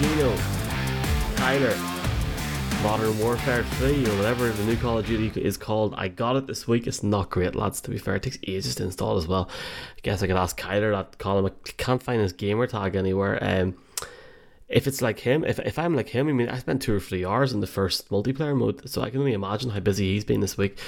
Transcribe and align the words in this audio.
Geno, 0.00 0.34
Tyler, 1.36 1.76
Modern 2.82 3.18
Warfare 3.18 3.64
3 3.64 4.06
or 4.06 4.16
whatever 4.16 4.48
the 4.48 4.64
new 4.64 4.74
Call 4.74 4.96
of 4.96 5.04
Duty 5.04 5.38
is 5.38 5.58
called. 5.58 5.94
I 5.94 6.08
got 6.08 6.36
it 6.36 6.46
this 6.46 6.66
week. 6.66 6.86
It's 6.86 7.02
not 7.02 7.28
great, 7.28 7.54
lads, 7.54 7.82
to 7.82 7.90
be 7.90 7.98
fair. 7.98 8.16
It 8.16 8.22
takes 8.22 8.38
ages 8.46 8.76
to 8.76 8.84
install 8.84 9.18
as 9.18 9.26
well. 9.26 9.50
I 9.98 10.00
guess 10.02 10.22
I 10.22 10.26
could 10.26 10.36
ask 10.36 10.58
Kyler 10.58 10.92
that 10.92 11.18
column. 11.18 11.44
I 11.44 11.50
can't 11.76 12.02
find 12.02 12.22
his 12.22 12.32
gamer 12.32 12.66
tag 12.66 12.96
anywhere. 12.96 13.38
Um, 13.44 13.74
if 14.70 14.86
it's 14.86 15.02
like 15.02 15.18
him, 15.18 15.44
if, 15.44 15.58
if 15.58 15.78
I'm 15.78 15.94
like 15.94 16.08
him, 16.08 16.28
I 16.28 16.32
mean, 16.32 16.48
I 16.48 16.56
spent 16.56 16.80
two 16.80 16.94
or 16.96 17.00
three 17.00 17.26
hours 17.26 17.52
in 17.52 17.60
the 17.60 17.66
first 17.66 18.08
multiplayer 18.08 18.56
mode, 18.56 18.88
so 18.88 19.02
I 19.02 19.10
can 19.10 19.20
only 19.20 19.34
imagine 19.34 19.68
how 19.68 19.80
busy 19.80 20.14
he's 20.14 20.24
been 20.24 20.40
this 20.40 20.56
week. 20.56 20.78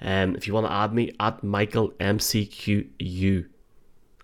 Um, 0.00 0.34
if 0.34 0.46
you 0.46 0.54
want 0.54 0.66
to 0.66 0.72
add 0.72 0.94
me, 0.94 1.12
at 1.20 1.44
Michael 1.44 1.90
MCQU. 2.00 3.48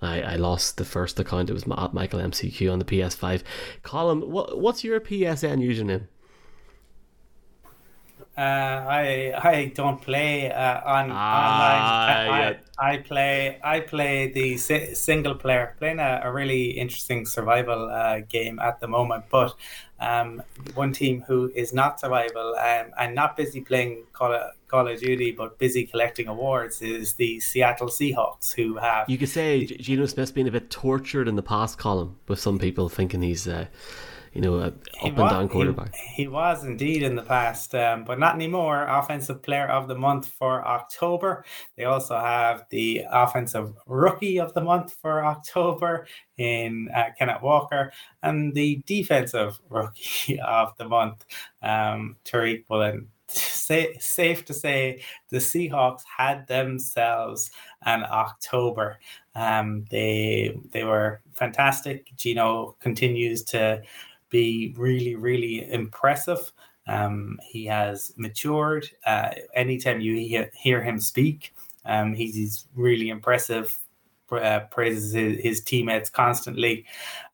I, 0.00 0.22
I 0.22 0.36
lost 0.36 0.76
the 0.76 0.84
first 0.84 1.18
account. 1.18 1.50
It 1.50 1.54
was 1.54 1.64
at 1.64 1.94
Michael 1.94 2.20
MCQ 2.20 2.72
on 2.72 2.78
the 2.78 2.84
PS5. 2.84 3.42
Colin, 3.82 4.30
what 4.30 4.58
what's 4.58 4.84
your 4.84 5.00
PSN 5.00 5.60
username? 5.60 6.06
Uh, 8.36 8.86
I 8.88 9.32
I 9.36 9.72
don't 9.74 10.00
play 10.00 10.52
uh, 10.52 10.80
on 10.84 11.10
ah, 11.10 11.48
online. 11.48 12.30
I, 12.30 12.40
yeah. 12.40 12.56
I, 12.78 12.92
I, 12.92 12.96
play 12.98 13.58
I 13.64 13.80
play 13.80 14.30
the 14.30 14.56
si- 14.56 14.94
single 14.94 15.34
player, 15.34 15.74
playing 15.80 15.98
a, 15.98 16.20
a 16.22 16.30
really 16.32 16.70
interesting 16.70 17.26
survival 17.26 17.90
uh, 17.90 18.20
game 18.20 18.60
at 18.60 18.78
the 18.78 18.86
moment. 18.86 19.24
But 19.28 19.56
um, 19.98 20.42
one 20.74 20.92
team 20.92 21.24
who 21.26 21.50
is 21.52 21.72
not 21.72 21.98
survival 21.98 22.54
um, 22.54 22.92
and 22.96 23.16
not 23.16 23.36
busy 23.36 23.60
playing 23.60 24.04
Call 24.12 24.32
of, 24.32 24.52
Call 24.68 24.88
of 24.88 25.00
Duty, 25.00 25.32
but 25.32 25.58
busy 25.58 25.84
collecting 25.84 26.28
awards 26.28 26.82
is 26.82 27.14
the 27.14 27.40
Seattle 27.40 27.88
Seahawks, 27.88 28.54
who 28.54 28.76
have. 28.76 29.08
You 29.08 29.18
could 29.18 29.28
say 29.28 29.64
Geno 29.66 30.06
Smith's 30.06 30.32
been 30.32 30.46
a 30.46 30.50
bit 30.50 30.70
tortured 30.70 31.28
in 31.28 31.36
the 31.36 31.42
past 31.42 31.78
column 31.78 32.18
with 32.28 32.38
some 32.38 32.58
people 32.58 32.88
thinking 32.88 33.22
he's 33.22 33.48
uh, 33.48 33.66
you 34.32 34.40
know, 34.40 34.58
up 34.60 34.74
and 35.02 35.16
down 35.16 35.48
quarterback. 35.48 35.94
He, 35.94 36.22
he, 36.22 36.28
was 36.28 36.64
indeed 36.64 37.02
in 37.02 37.16
the 37.16 37.22
past, 37.22 37.74
um, 37.74 38.04
but 38.04 38.18
not 38.18 38.34
anymore. 38.34 38.84
Offensive 38.86 39.42
Player 39.42 39.66
of 39.66 39.88
the 39.88 39.94
Month 39.94 40.28
for 40.28 40.66
October. 40.66 41.44
They 41.76 41.84
also 41.84 42.16
have 42.16 42.64
the 42.70 43.04
Offensive 43.10 43.72
Rookie 43.86 44.38
of 44.38 44.54
the 44.54 44.60
Month 44.60 44.96
for 45.00 45.24
October 45.24 46.06
in 46.36 46.88
uh, 46.94 47.06
Kenneth 47.18 47.42
Walker 47.42 47.92
and 48.22 48.54
the 48.54 48.82
Defensive 48.86 49.58
Rookie 49.68 50.38
of 50.46 50.76
the 50.76 50.88
Month, 50.88 51.24
um, 51.62 52.16
Tariq 52.24 52.64
Woolen. 52.68 53.08
Say, 53.30 53.96
safe 54.00 54.46
to 54.46 54.54
say 54.54 55.02
the 55.28 55.36
Seahawks 55.36 56.02
had 56.16 56.46
themselves 56.46 57.50
an 57.84 58.04
October. 58.04 58.98
Um, 59.34 59.84
they 59.90 60.58
they 60.72 60.84
were 60.84 61.20
fantastic. 61.34 62.10
Geno 62.16 62.76
continues 62.80 63.42
to 63.44 63.82
be 64.30 64.74
really, 64.76 65.14
really 65.14 65.70
impressive. 65.70 66.52
Um, 66.86 67.38
he 67.42 67.66
has 67.66 68.12
matured. 68.16 68.88
Uh, 69.04 69.30
anytime 69.54 70.00
you 70.00 70.16
hear, 70.16 70.50
hear 70.54 70.82
him 70.82 70.98
speak, 70.98 71.54
um, 71.84 72.14
he's, 72.14 72.66
really 72.74 73.10
impressive. 73.10 73.78
Uh, 74.30 74.60
praises 74.70 75.14
his, 75.14 75.40
his, 75.40 75.60
teammates 75.62 76.10
constantly, 76.10 76.84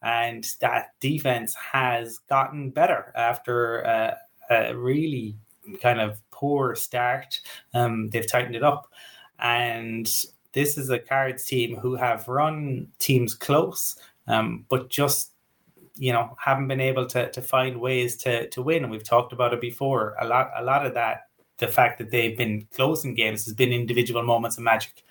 and 0.03 0.55
that 0.61 0.93
defense 1.01 1.53
has 1.57 2.19
gotten 2.29 2.71
better 2.71 3.13
after 3.17 3.85
uh, 3.85 4.15
a 4.49 4.77
really 4.77 5.35
kind 5.81 6.01
of 6.01 6.21
poor 6.31 6.75
start. 6.75 7.41
Um, 7.73 8.11
they've 8.11 8.27
tightened 8.27 8.57
it 8.57 8.63
up, 8.63 8.91
and 9.39 10.07
this 10.53 10.79
is 10.79 10.91
a 10.91 10.99
Cards 10.99 11.45
team 11.45 11.77
who 11.77 11.97
have 11.97 12.29
run 12.29 12.89
teams 12.99 13.35
close, 13.35 13.97
um, 14.27 14.65
but 14.69 14.89
just 14.89 15.33
you 15.97 16.13
know 16.13 16.37
haven't 16.39 16.69
been 16.69 16.81
able 16.81 17.07
to 17.07 17.31
to 17.31 17.43
find 17.43 17.81
ways 17.81 18.17
to 18.19 18.49
to 18.49 18.63
win. 18.63 18.83
And 18.83 18.91
we've 18.91 19.05
talked 19.05 19.33
about 19.33 19.53
it 19.53 19.61
before. 19.61 20.15
A 20.21 20.27
lot 20.27 20.51
a 20.57 20.65
lot 20.65 20.87
of 20.87 20.95
that 20.95 21.29
the 21.59 21.69
fact 21.69 21.99
that 21.99 22.11
they've 22.11 22.37
been 22.37 22.67
closing 22.75 23.15
games 23.15 23.45
has 23.45 23.55
been 23.55 23.73
individual 23.73 24.23
moments 24.23 24.57
of 24.57 24.65
magic. 24.65 25.05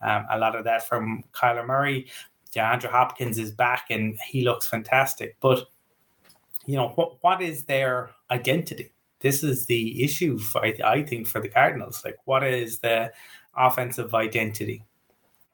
Um, 0.00 0.26
a 0.30 0.38
lot 0.38 0.56
of 0.56 0.64
that 0.64 0.88
from 0.88 1.24
Kyler 1.32 1.66
Murray. 1.66 2.08
DeAndre 2.54 2.90
Hopkins 2.90 3.38
is 3.38 3.52
back 3.52 3.86
and 3.90 4.18
he 4.26 4.42
looks 4.42 4.66
fantastic. 4.66 5.36
But 5.40 5.66
you 6.66 6.76
know 6.76 6.88
what 6.90 7.22
what 7.22 7.42
is 7.42 7.64
their 7.64 8.10
identity? 8.30 8.92
This 9.20 9.42
is 9.42 9.66
the 9.66 10.02
issue 10.02 10.38
for, 10.38 10.64
I 10.64 11.02
think 11.02 11.26
for 11.26 11.40
the 11.40 11.48
Cardinals. 11.48 12.02
Like 12.04 12.18
what 12.24 12.42
is 12.42 12.78
the 12.80 13.12
offensive 13.56 14.14
identity? 14.14 14.84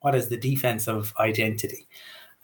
What 0.00 0.14
is 0.14 0.28
the 0.28 0.36
defensive 0.36 1.12
identity? 1.18 1.88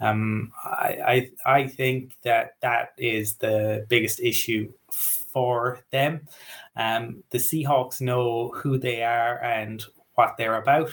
Um, 0.00 0.52
I, 0.64 1.30
I, 1.46 1.54
I 1.60 1.66
think 1.68 2.16
that 2.22 2.56
that 2.60 2.92
is 2.98 3.36
the 3.36 3.86
biggest 3.88 4.18
issue 4.20 4.72
for 4.90 5.80
them. 5.90 6.26
Um, 6.76 7.22
the 7.30 7.38
Seahawks 7.38 8.00
know 8.00 8.50
who 8.50 8.78
they 8.78 9.02
are 9.04 9.40
and 9.42 9.84
what 10.14 10.34
they're 10.36 10.60
about. 10.60 10.90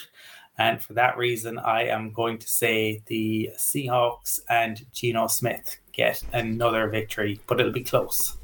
And 0.59 0.81
for 0.81 0.93
that 0.93 1.17
reason, 1.17 1.57
I 1.57 1.85
am 1.85 2.11
going 2.11 2.37
to 2.37 2.49
say 2.49 3.01
the 3.05 3.49
Seahawks 3.57 4.41
and 4.49 4.85
Geno 4.93 5.27
Smith 5.27 5.77
get 5.93 6.21
another 6.33 6.89
victory, 6.89 7.39
but 7.47 7.59
it'll 7.59 7.71
be 7.71 7.83
close. 7.83 8.38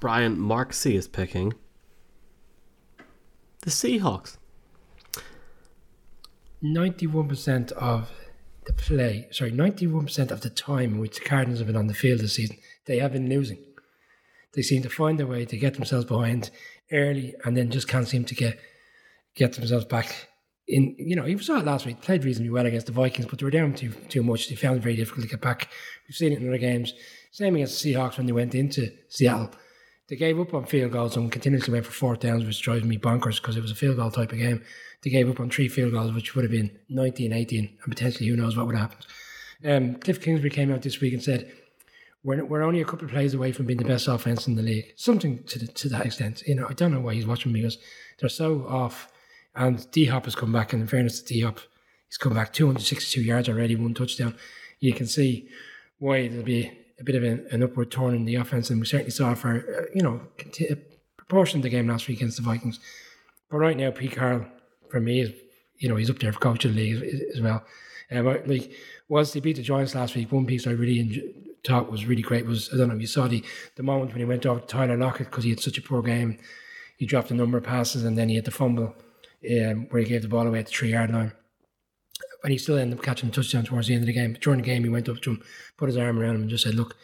Brian 0.00 0.38
Mark 0.38 0.72
C 0.72 0.96
is 0.96 1.08
picking 1.08 1.54
the 3.62 3.70
Seahawks. 3.70 4.36
91% 6.62 7.72
of 7.72 8.10
the 8.66 8.72
play, 8.72 9.28
sorry, 9.30 9.52
91% 9.52 10.30
of 10.30 10.40
the 10.40 10.50
time 10.50 10.94
in 10.94 10.98
which 10.98 11.18
the 11.18 11.24
Cardinals 11.24 11.58
have 11.58 11.66
been 11.66 11.76
on 11.76 11.86
the 11.86 11.94
field 11.94 12.20
this 12.20 12.34
season, 12.34 12.56
they 12.86 12.98
have 12.98 13.12
been 13.12 13.28
losing. 13.28 13.58
They 14.54 14.62
seem 14.62 14.82
to 14.82 14.88
find 14.88 15.20
a 15.20 15.26
way 15.26 15.44
to 15.44 15.56
get 15.56 15.74
themselves 15.74 16.06
behind 16.06 16.50
early 16.92 17.34
and 17.44 17.56
then 17.56 17.70
just 17.70 17.88
can't 17.88 18.08
seem 18.08 18.24
to 18.24 18.34
get 18.34 18.58
get 19.34 19.52
themselves 19.54 19.84
back 19.84 20.28
in. 20.68 20.94
You 20.98 21.16
know, 21.16 21.26
you 21.26 21.38
saw 21.38 21.58
it 21.58 21.64
last 21.64 21.86
week, 21.86 22.00
played 22.00 22.24
reasonably 22.24 22.50
well 22.50 22.66
against 22.66 22.86
the 22.86 22.92
Vikings, 22.92 23.26
but 23.26 23.38
they 23.38 23.44
were 23.44 23.50
down 23.50 23.74
too, 23.74 23.90
too 24.08 24.22
much. 24.22 24.48
They 24.48 24.54
found 24.54 24.76
it 24.76 24.82
very 24.82 24.96
difficult 24.96 25.24
to 25.24 25.30
get 25.30 25.40
back. 25.40 25.68
We've 26.06 26.14
seen 26.14 26.32
it 26.32 26.40
in 26.40 26.48
other 26.48 26.58
games. 26.58 26.94
Same 27.32 27.56
against 27.56 27.82
the 27.82 27.94
Seahawks 27.94 28.16
when 28.16 28.26
they 28.26 28.32
went 28.32 28.54
into 28.54 28.92
Seattle. 29.08 29.50
They 30.08 30.16
gave 30.16 30.38
up 30.38 30.52
on 30.52 30.66
field 30.66 30.92
goals 30.92 31.16
and 31.16 31.32
continuously 31.32 31.72
went 31.72 31.86
for 31.86 31.92
fourth 31.92 32.20
downs, 32.20 32.44
which 32.44 32.60
drives 32.60 32.84
me 32.84 32.98
bonkers 32.98 33.40
because 33.40 33.56
it 33.56 33.62
was 33.62 33.70
a 33.70 33.74
field 33.74 33.96
goal 33.96 34.10
type 34.10 34.32
of 34.32 34.38
game. 34.38 34.62
They 35.02 35.10
gave 35.10 35.30
up 35.30 35.40
on 35.40 35.50
three 35.50 35.68
field 35.68 35.92
goals, 35.92 36.12
which 36.12 36.34
would 36.34 36.44
have 36.44 36.52
been 36.52 36.78
19 36.90 37.32
18, 37.32 37.78
and 37.82 37.92
potentially 37.92 38.28
who 38.28 38.36
knows 38.36 38.56
what 38.56 38.66
would 38.66 38.76
happen. 38.76 38.98
Um, 39.64 39.94
Cliff 39.96 40.20
Kingsbury 40.20 40.50
came 40.50 40.72
out 40.72 40.82
this 40.82 41.00
week 41.00 41.14
and 41.14 41.22
said, 41.22 41.50
we're, 42.22 42.44
we're 42.44 42.62
only 42.62 42.80
a 42.80 42.84
couple 42.84 43.04
of 43.04 43.10
plays 43.12 43.34
away 43.34 43.52
from 43.52 43.66
being 43.66 43.78
the 43.78 43.84
best 43.84 44.08
offense 44.08 44.46
in 44.46 44.56
the 44.56 44.62
league. 44.62 44.92
Something 44.96 45.44
to 45.44 45.58
the, 45.58 45.66
to 45.68 45.88
that 45.90 46.06
extent. 46.06 46.42
You 46.46 46.56
know, 46.56 46.66
I 46.68 46.72
don't 46.72 46.92
know 46.92 47.00
why 47.00 47.14
he's 47.14 47.26
watching 47.26 47.52
because 47.52 47.78
they're 48.18 48.28
so 48.28 48.66
off. 48.66 49.10
And 49.54 49.88
D 49.92 50.06
Hop 50.06 50.24
has 50.24 50.34
come 50.34 50.52
back, 50.52 50.72
and 50.72 50.82
in 50.82 50.88
fairness 50.88 51.20
to 51.20 51.26
D 51.32 51.42
Hop, 51.42 51.60
he's 52.08 52.16
come 52.16 52.34
back 52.34 52.52
262 52.52 53.22
yards 53.22 53.48
already, 53.48 53.76
one 53.76 53.94
touchdown. 53.94 54.34
You 54.80 54.92
can 54.92 55.06
see 55.06 55.48
why 55.98 56.26
there'll 56.26 56.44
be 56.44 56.76
a 57.00 57.04
bit 57.04 57.14
of 57.14 57.24
an, 57.24 57.46
an 57.50 57.62
upward 57.62 57.90
turn 57.90 58.14
in 58.14 58.24
the 58.24 58.36
offense, 58.36 58.70
and 58.70 58.80
we 58.80 58.86
certainly 58.86 59.10
saw 59.10 59.34
for 59.34 59.56
uh, 59.56 59.84
you 59.94 60.02
know 60.02 60.20
proportion 61.16 61.58
of 61.58 61.62
the 61.62 61.68
game 61.68 61.88
last 61.88 62.08
week 62.08 62.18
against 62.18 62.36
the 62.36 62.42
Vikings. 62.42 62.80
But 63.50 63.58
right 63.58 63.76
now, 63.76 63.90
Pete 63.90 64.12
Carroll 64.12 64.46
for 64.90 65.00
me 65.00 65.20
is 65.20 65.32
you 65.78 65.88
know 65.88 65.96
he's 65.96 66.10
up 66.10 66.18
there 66.18 66.32
for 66.32 66.40
coach 66.40 66.64
of 66.64 66.74
the 66.74 66.80
league 66.80 67.02
as, 67.02 67.36
as 67.36 67.40
well. 67.40 67.64
Um, 68.10 68.26
like 68.46 68.72
whilst 69.08 69.34
they 69.34 69.40
beat 69.40 69.56
the 69.56 69.62
Giants 69.62 69.94
last 69.94 70.14
week, 70.14 70.30
one 70.30 70.46
piece 70.46 70.66
I 70.66 70.70
really 70.70 71.00
enjoyed, 71.00 71.34
thought 71.64 71.90
was 71.90 72.04
really 72.04 72.22
great 72.22 72.46
was 72.46 72.70
I 72.72 72.76
don't 72.76 72.88
know 72.88 72.94
if 72.94 73.00
you 73.00 73.06
saw 73.06 73.26
the 73.26 73.42
the 73.76 73.82
moment 73.82 74.12
when 74.12 74.20
he 74.20 74.24
went 74.24 74.46
off 74.46 74.62
to 74.62 74.66
Tyler 74.66 74.96
Lockett 74.96 75.30
because 75.30 75.44
he 75.44 75.50
had 75.50 75.60
such 75.60 75.78
a 75.78 75.82
poor 75.82 76.02
game. 76.02 76.38
He 76.96 77.06
dropped 77.06 77.30
a 77.30 77.34
number 77.34 77.58
of 77.58 77.64
passes 77.64 78.04
and 78.04 78.16
then 78.16 78.28
he 78.28 78.36
had 78.36 78.44
the 78.44 78.50
fumble 78.50 78.94
um, 79.50 79.88
where 79.90 80.02
he 80.02 80.08
gave 80.08 80.22
the 80.22 80.28
ball 80.28 80.46
away 80.46 80.60
at 80.60 80.66
the 80.66 80.72
three 80.72 80.92
yard 80.92 81.12
line 81.12 81.32
and 82.44 82.52
he 82.52 82.58
still 82.58 82.78
ended 82.78 82.98
up 82.98 83.04
catching 83.04 83.30
a 83.30 83.32
touchdown 83.32 83.64
towards 83.64 83.88
the 83.88 83.94
end 83.94 84.02
of 84.02 84.06
the 84.06 84.12
game. 84.12 84.32
But 84.32 84.42
during 84.42 84.60
the 84.60 84.66
game, 84.66 84.84
he 84.84 84.90
went 84.90 85.08
up 85.08 85.20
to 85.22 85.30
him, 85.30 85.42
put 85.76 85.88
his 85.88 85.96
arm 85.96 86.18
around 86.18 86.36
him, 86.36 86.42
and 86.42 86.50
just 86.50 86.62
said, 86.62 86.74
"Look, 86.74 86.96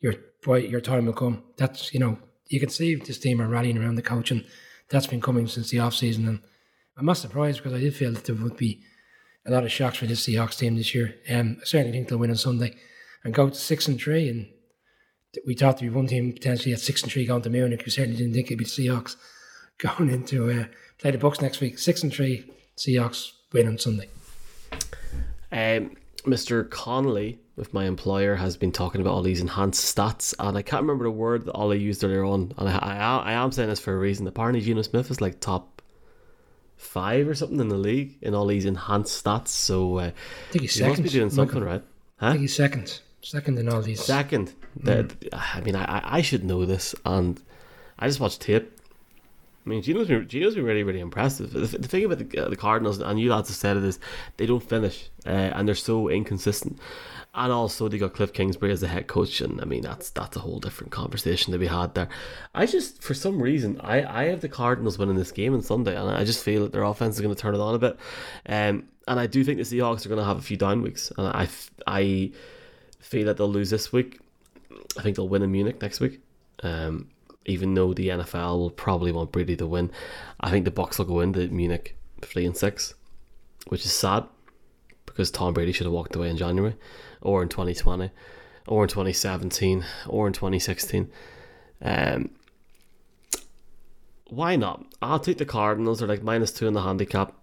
your 0.00 0.14
boy, 0.42 0.60
your 0.60 0.80
time 0.80 1.06
will 1.06 1.12
come." 1.12 1.42
That's 1.56 1.92
you 1.92 2.00
know, 2.00 2.18
you 2.48 2.60
can 2.60 2.70
see 2.70 2.94
this 2.94 3.18
team 3.18 3.42
are 3.42 3.48
rallying 3.48 3.76
around 3.76 3.96
the 3.96 4.02
coach, 4.02 4.30
and 4.30 4.46
that's 4.88 5.08
been 5.08 5.20
coming 5.20 5.48
since 5.48 5.70
the 5.70 5.80
off 5.80 5.94
season. 5.94 6.28
And 6.28 6.40
I'm 6.96 7.06
not 7.06 7.16
surprised 7.16 7.58
because 7.58 7.72
I 7.72 7.80
did 7.80 7.94
feel 7.94 8.12
that 8.12 8.24
there 8.24 8.36
would 8.36 8.56
be 8.56 8.82
a 9.46 9.50
lot 9.50 9.64
of 9.64 9.72
shocks 9.72 9.98
for 9.98 10.06
this 10.06 10.26
Seahawks 10.26 10.58
team 10.58 10.76
this 10.76 10.94
year. 10.94 11.16
Um, 11.28 11.58
I 11.60 11.64
certainly 11.64 11.92
think 11.92 12.08
they'll 12.08 12.18
win 12.18 12.30
on 12.30 12.36
Sunday 12.36 12.74
and 13.24 13.34
go 13.34 13.48
to 13.48 13.54
six 13.54 13.88
and 13.88 14.00
three. 14.00 14.28
And 14.28 14.46
we 15.46 15.54
thought 15.54 15.78
there'd 15.78 15.92
be 15.92 15.96
one 15.96 16.06
team 16.06 16.32
potentially 16.32 16.72
at 16.72 16.80
six 16.80 17.02
and 17.02 17.10
three 17.10 17.26
going 17.26 17.42
to 17.42 17.50
Munich. 17.50 17.82
We 17.84 17.90
certainly 17.90 18.16
didn't 18.16 18.34
think 18.34 18.46
it'd 18.46 18.58
be 18.58 18.64
the 18.64 18.70
Seahawks 18.70 19.16
going 19.78 20.10
into 20.10 20.50
uh, 20.50 20.66
play 20.98 21.10
the 21.10 21.18
Bucks 21.18 21.40
next 21.40 21.60
week. 21.60 21.78
Six 21.78 22.02
and 22.02 22.12
three, 22.12 22.50
Seahawks 22.76 23.32
win 23.52 23.66
on 23.66 23.78
Sunday. 23.78 24.08
Um, 25.52 25.96
Mr. 26.24 26.68
Connolly 26.68 27.38
with 27.56 27.72
my 27.72 27.84
employer 27.84 28.34
has 28.34 28.56
been 28.56 28.72
talking 28.72 29.00
about 29.00 29.12
all 29.12 29.22
these 29.22 29.40
enhanced 29.40 29.94
stats, 29.94 30.34
and 30.38 30.56
I 30.58 30.62
can't 30.62 30.82
remember 30.82 31.04
the 31.04 31.10
word 31.10 31.44
that 31.44 31.52
Ollie 31.52 31.78
used 31.78 32.02
earlier 32.02 32.24
on. 32.24 32.52
And 32.58 32.68
I, 32.68 32.78
I, 32.78 33.16
I 33.18 33.32
am 33.34 33.52
saying 33.52 33.68
this 33.68 33.78
for 33.80 33.94
a 33.94 33.98
reason. 33.98 34.26
Apparently, 34.26 34.60
Geno 34.60 34.82
Smith 34.82 35.10
is 35.10 35.20
like 35.20 35.38
top 35.40 35.82
five 36.76 37.28
or 37.28 37.34
something 37.34 37.60
in 37.60 37.68
the 37.68 37.76
league 37.76 38.16
in 38.20 38.34
all 38.34 38.46
these 38.46 38.64
enhanced 38.64 39.24
stats. 39.24 39.48
So 39.48 39.98
uh, 39.98 40.02
I 40.02 40.12
think 40.50 40.62
he's 40.62 40.74
he 40.74 40.80
second. 40.80 40.90
must 40.90 41.02
be 41.02 41.08
doing 41.10 41.30
something 41.30 41.60
Michael. 41.60 41.72
right. 41.72 41.82
Huh? 42.16 42.26
I 42.26 42.30
think 42.32 42.40
he's 42.42 42.56
second. 42.56 43.00
Second 43.22 43.58
in 43.58 43.68
all 43.68 43.80
these. 43.80 44.04
Second, 44.04 44.52
the, 44.76 45.10
I 45.32 45.60
mean, 45.60 45.76
I 45.76 46.16
I 46.16 46.20
should 46.22 46.44
know 46.44 46.66
this, 46.66 46.94
and 47.06 47.40
I 47.98 48.06
just 48.06 48.20
watched 48.20 48.42
tape. 48.42 48.70
I 49.64 49.68
mean, 49.68 49.82
Geno's 49.82 50.08
been, 50.08 50.28
Geno's 50.28 50.54
been 50.54 50.64
really, 50.64 50.82
really 50.82 51.00
impressive. 51.00 51.52
The, 51.52 51.60
the 51.78 51.88
thing 51.88 52.04
about 52.04 52.18
the, 52.18 52.38
uh, 52.38 52.48
the 52.48 52.56
Cardinals, 52.56 52.98
and 52.98 53.18
you 53.18 53.30
lads 53.30 53.48
have 53.48 53.56
said 53.56 53.76
it, 53.76 53.84
is 53.84 53.98
they 54.36 54.46
don't 54.46 54.62
finish, 54.62 55.08
uh, 55.26 55.30
and 55.30 55.66
they're 55.66 55.74
so 55.74 56.08
inconsistent. 56.08 56.78
And 57.36 57.50
also, 57.50 57.88
they 57.88 57.98
got 57.98 58.14
Cliff 58.14 58.32
Kingsbury 58.32 58.70
as 58.72 58.80
the 58.80 58.88
head 58.88 59.06
coach, 59.08 59.40
and 59.40 59.60
I 59.60 59.64
mean, 59.64 59.82
that's 59.82 60.10
that's 60.10 60.36
a 60.36 60.40
whole 60.40 60.60
different 60.60 60.92
conversation 60.92 61.52
to 61.52 61.58
be 61.58 61.66
had 61.66 61.94
there. 61.94 62.08
I 62.54 62.66
just, 62.66 63.02
for 63.02 63.14
some 63.14 63.42
reason, 63.42 63.80
I, 63.80 64.04
I 64.04 64.24
have 64.26 64.40
the 64.40 64.48
Cardinals 64.48 64.98
winning 64.98 65.16
this 65.16 65.32
game 65.32 65.52
on 65.54 65.62
Sunday, 65.62 65.96
and 65.96 66.10
I 66.10 66.24
just 66.24 66.44
feel 66.44 66.62
that 66.62 66.72
their 66.72 66.84
offense 66.84 67.16
is 67.16 67.20
going 67.22 67.34
to 67.34 67.40
turn 67.40 67.54
it 67.54 67.60
on 67.60 67.74
a 67.74 67.78
bit. 67.78 67.98
Um, 68.46 68.84
and 69.08 69.18
I 69.18 69.26
do 69.26 69.42
think 69.42 69.58
the 69.58 69.64
Seahawks 69.64 70.06
are 70.06 70.10
going 70.10 70.20
to 70.20 70.24
have 70.24 70.38
a 70.38 70.42
few 70.42 70.56
down 70.56 70.82
weeks, 70.82 71.10
and 71.18 71.26
I, 71.26 71.48
I 71.86 72.30
feel 73.00 73.26
that 73.26 73.36
they'll 73.36 73.48
lose 73.48 73.70
this 73.70 73.92
week. 73.92 74.20
I 74.96 75.02
think 75.02 75.16
they'll 75.16 75.28
win 75.28 75.42
in 75.42 75.50
Munich 75.50 75.82
next 75.82 76.00
week. 76.00 76.20
Um, 76.62 77.08
even 77.46 77.74
though 77.74 77.92
the 77.92 78.08
NFL 78.08 78.58
will 78.58 78.70
probably 78.70 79.12
want 79.12 79.32
Brady 79.32 79.56
to 79.56 79.66
win, 79.66 79.90
I 80.40 80.50
think 80.50 80.64
the 80.64 80.70
Bucks 80.70 80.98
will 80.98 81.04
go 81.06 81.20
into 81.20 81.48
Munich 81.48 81.96
three 82.22 82.46
and 82.46 82.56
six, 82.56 82.94
which 83.68 83.84
is 83.84 83.92
sad 83.92 84.24
because 85.06 85.30
Tom 85.30 85.54
Brady 85.54 85.72
should 85.72 85.86
have 85.86 85.92
walked 85.92 86.16
away 86.16 86.28
in 86.28 86.36
January, 86.36 86.74
or 87.20 87.42
in 87.42 87.48
2020, 87.48 88.10
or 88.66 88.84
in 88.84 88.88
2017, 88.88 89.84
or 90.08 90.26
in 90.26 90.32
2016. 90.32 91.10
Um, 91.82 92.30
why 94.28 94.56
not? 94.56 94.84
I'll 95.00 95.20
take 95.20 95.38
the 95.38 95.44
Cardinals. 95.44 95.98
They're 95.98 96.08
like 96.08 96.22
minus 96.22 96.50
two 96.50 96.66
in 96.66 96.74
the 96.74 96.82
handicap. 96.82 97.34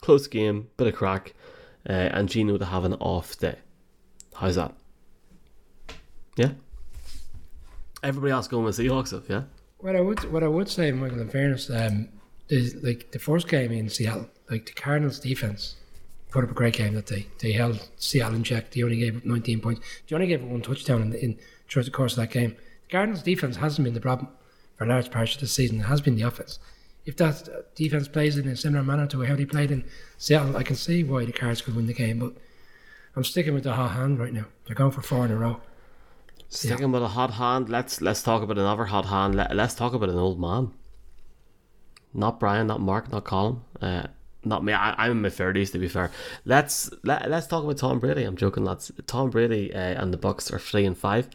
Close 0.00 0.26
game, 0.26 0.68
bit 0.76 0.88
of 0.88 0.94
crack, 0.94 1.32
uh, 1.88 1.92
and 1.92 2.28
Geno 2.28 2.58
to 2.58 2.64
have 2.66 2.84
an 2.84 2.94
off 2.94 3.38
day. 3.38 3.56
How's 4.34 4.56
that? 4.56 4.74
Yeah. 6.36 6.52
Everybody 8.02 8.32
else 8.32 8.48
going 8.48 8.64
with 8.64 8.78
Seahawks, 8.78 9.10
though, 9.10 9.22
yeah. 9.28 9.44
What 9.78 9.96
I 9.96 10.00
would 10.00 10.32
what 10.32 10.42
I 10.42 10.48
would 10.48 10.68
say, 10.68 10.90
Michael, 10.92 11.20
in 11.20 11.28
fairness, 11.28 11.70
um, 11.70 12.08
like 12.50 13.10
the 13.12 13.18
first 13.18 13.48
game 13.48 13.72
in 13.72 13.88
Seattle, 13.88 14.28
like 14.50 14.66
the 14.66 14.72
Cardinals 14.72 15.18
defense 15.18 15.76
put 16.30 16.44
up 16.44 16.50
a 16.50 16.54
great 16.54 16.74
game 16.74 16.94
that 16.94 17.06
day. 17.06 17.26
They 17.40 17.52
held 17.52 17.88
Seattle 17.96 18.36
in 18.36 18.44
check. 18.44 18.70
They 18.70 18.82
only 18.82 18.98
gave 18.98 19.16
up 19.16 19.24
19 19.24 19.60
points. 19.60 19.80
They 20.06 20.14
only 20.14 20.26
gave 20.26 20.42
up 20.42 20.48
one 20.48 20.62
touchdown 20.62 21.02
in, 21.02 21.14
in 21.14 21.38
throughout 21.68 21.86
the 21.86 21.90
course 21.90 22.12
of 22.12 22.18
that 22.18 22.30
game. 22.30 22.56
The 22.82 22.92
Cardinals 22.92 23.22
defense 23.22 23.56
hasn't 23.56 23.84
been 23.84 23.94
the 23.94 24.00
problem 24.00 24.28
for 24.76 24.84
a 24.84 24.88
large 24.88 25.10
part 25.10 25.34
of 25.34 25.40
the 25.40 25.46
season. 25.46 25.80
It 25.80 25.84
has 25.84 26.00
been 26.00 26.16
the 26.16 26.22
offense. 26.22 26.58
If 27.04 27.16
that 27.18 27.74
defense 27.74 28.08
plays 28.08 28.36
in 28.36 28.48
a 28.48 28.56
similar 28.56 28.82
manner 28.82 29.06
to 29.08 29.22
how 29.22 29.36
they 29.36 29.44
played 29.44 29.70
in 29.70 29.84
Seattle, 30.18 30.56
I 30.56 30.62
can 30.62 30.76
see 30.76 31.04
why 31.04 31.24
the 31.24 31.32
Cards 31.32 31.62
could 31.62 31.76
win 31.76 31.86
the 31.86 31.94
game. 31.94 32.18
But 32.18 32.34
I'm 33.14 33.24
sticking 33.24 33.54
with 33.54 33.64
the 33.64 33.74
hot 33.74 33.92
hand 33.92 34.18
right 34.18 34.32
now. 34.32 34.46
They're 34.66 34.74
going 34.74 34.90
for 34.90 35.02
four 35.02 35.24
in 35.24 35.30
a 35.30 35.36
row. 35.36 35.60
Sticking 36.48 36.92
with 36.92 37.02
a 37.02 37.08
hot 37.08 37.32
hand. 37.32 37.68
Let's 37.68 38.00
let's 38.00 38.22
talk 38.22 38.42
about 38.42 38.58
another 38.58 38.84
hot 38.84 39.06
hand. 39.06 39.34
Let, 39.34 39.54
let's 39.54 39.74
talk 39.74 39.94
about 39.94 40.08
an 40.08 40.18
old 40.18 40.40
man. 40.40 40.72
Not 42.14 42.40
Brian, 42.40 42.68
not 42.68 42.80
Mark, 42.80 43.10
not 43.10 43.24
Colin. 43.24 43.60
Uh, 43.80 44.06
not 44.44 44.64
me. 44.64 44.72
I, 44.72 45.06
am 45.06 45.12
in 45.12 45.22
my 45.22 45.28
thirties, 45.28 45.72
to 45.72 45.78
be 45.78 45.88
fair. 45.88 46.10
Let's 46.44 46.88
let, 47.02 47.28
let's 47.28 47.46
talk 47.46 47.64
about 47.64 47.78
Tom 47.78 47.98
Brady. 47.98 48.22
I'm 48.22 48.36
joking, 48.36 48.64
lads. 48.64 48.92
Tom 49.06 49.30
Brady 49.30 49.74
uh, 49.74 49.78
and 49.78 50.12
the 50.12 50.16
Bucks 50.16 50.50
are 50.52 50.58
three 50.58 50.86
and 50.86 50.96
five, 50.96 51.28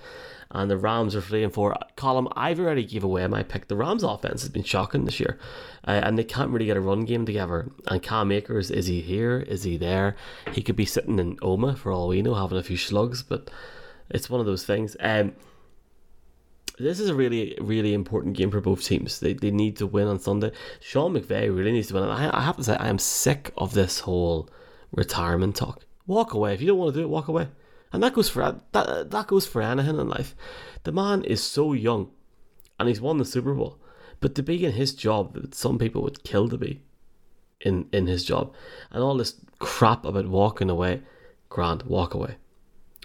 and 0.49 0.71
the 0.71 0.77
Rams 0.77 1.13
are 1.15 1.21
three 1.21 1.43
and 1.43 1.53
four. 1.53 1.75
Colin, 1.97 2.27
I've 2.35 2.59
already 2.59 2.85
gave 2.85 3.03
away 3.03 3.27
my 3.27 3.43
pick. 3.43 3.67
The 3.67 3.75
Rams' 3.75 4.03
offense 4.03 4.41
has 4.41 4.49
been 4.49 4.63
shocking 4.63 5.03
this 5.03 5.19
year, 5.19 5.37
uh, 5.85 6.01
and 6.03 6.17
they 6.17 6.23
can't 6.23 6.51
really 6.51 6.65
get 6.65 6.77
a 6.77 6.81
run 6.81 7.03
game 7.03 7.25
together. 7.25 7.69
And 7.87 8.01
Cam 8.01 8.31
Akers, 8.31 8.71
is 8.71 8.87
he 8.87 9.01
here? 9.01 9.41
Is 9.41 9.63
he 9.63 9.75
there? 9.75 10.15
He 10.53 10.61
could 10.61 10.77
be 10.77 10.85
sitting 10.85 11.19
in 11.19 11.35
Omagh 11.37 11.77
for 11.77 11.91
all 11.91 12.07
we 12.07 12.21
know, 12.21 12.35
having 12.35 12.57
a 12.57 12.63
few 12.63 12.77
slugs, 12.77 13.23
but 13.23 13.51
it's 14.13 14.29
one 14.29 14.39
of 14.39 14.45
those 14.45 14.65
things. 14.65 14.95
Um, 14.99 15.33
this 16.77 16.99
is 16.99 17.09
a 17.09 17.15
really, 17.15 17.57
really 17.61 17.93
important 17.93 18.35
game 18.35 18.51
for 18.51 18.61
both 18.61 18.83
teams. 18.83 19.19
They, 19.19 19.33
they 19.33 19.51
need 19.51 19.77
to 19.77 19.87
win 19.87 20.07
on 20.07 20.19
Sunday. 20.19 20.51
Sean 20.79 21.13
McVay 21.13 21.55
really 21.55 21.71
needs 21.71 21.89
to 21.89 21.95
win. 21.95 22.03
I, 22.03 22.37
I 22.37 22.41
have 22.41 22.57
to 22.57 22.63
say, 22.63 22.75
I 22.75 22.87
am 22.87 22.97
sick 22.97 23.51
of 23.57 23.73
this 23.73 23.99
whole 23.99 24.49
retirement 24.91 25.55
talk. 25.55 25.85
Walk 26.07 26.33
away. 26.33 26.53
If 26.53 26.61
you 26.61 26.67
don't 26.67 26.77
want 26.77 26.93
to 26.93 26.99
do 26.99 27.05
it, 27.05 27.09
walk 27.09 27.27
away. 27.27 27.49
And 27.93 28.01
that 28.03 28.13
goes 28.13 28.29
for 28.29 28.59
that, 28.71 29.11
that 29.11 29.27
goes 29.27 29.45
for 29.45 29.61
anything 29.61 29.99
in 29.99 30.07
life. 30.07 30.33
The 30.83 30.91
man 30.91 31.23
is 31.23 31.43
so 31.43 31.73
young 31.73 32.09
and 32.79 32.87
he's 32.87 33.01
won 33.01 33.17
the 33.17 33.25
Super 33.25 33.53
Bowl. 33.53 33.77
But 34.21 34.33
to 34.35 34.43
be 34.43 34.65
in 34.65 34.73
his 34.73 34.93
job, 34.93 35.53
some 35.53 35.77
people 35.77 36.01
would 36.03 36.23
kill 36.23 36.47
to 36.49 36.57
be 36.57 36.81
in, 37.59 37.87
in 37.91 38.07
his 38.07 38.23
job. 38.23 38.53
And 38.91 39.03
all 39.03 39.17
this 39.17 39.35
crap 39.59 40.05
about 40.05 40.27
walking 40.27 40.69
away, 40.69 41.01
Grant, 41.49 41.85
walk 41.85 42.13
away. 42.13 42.37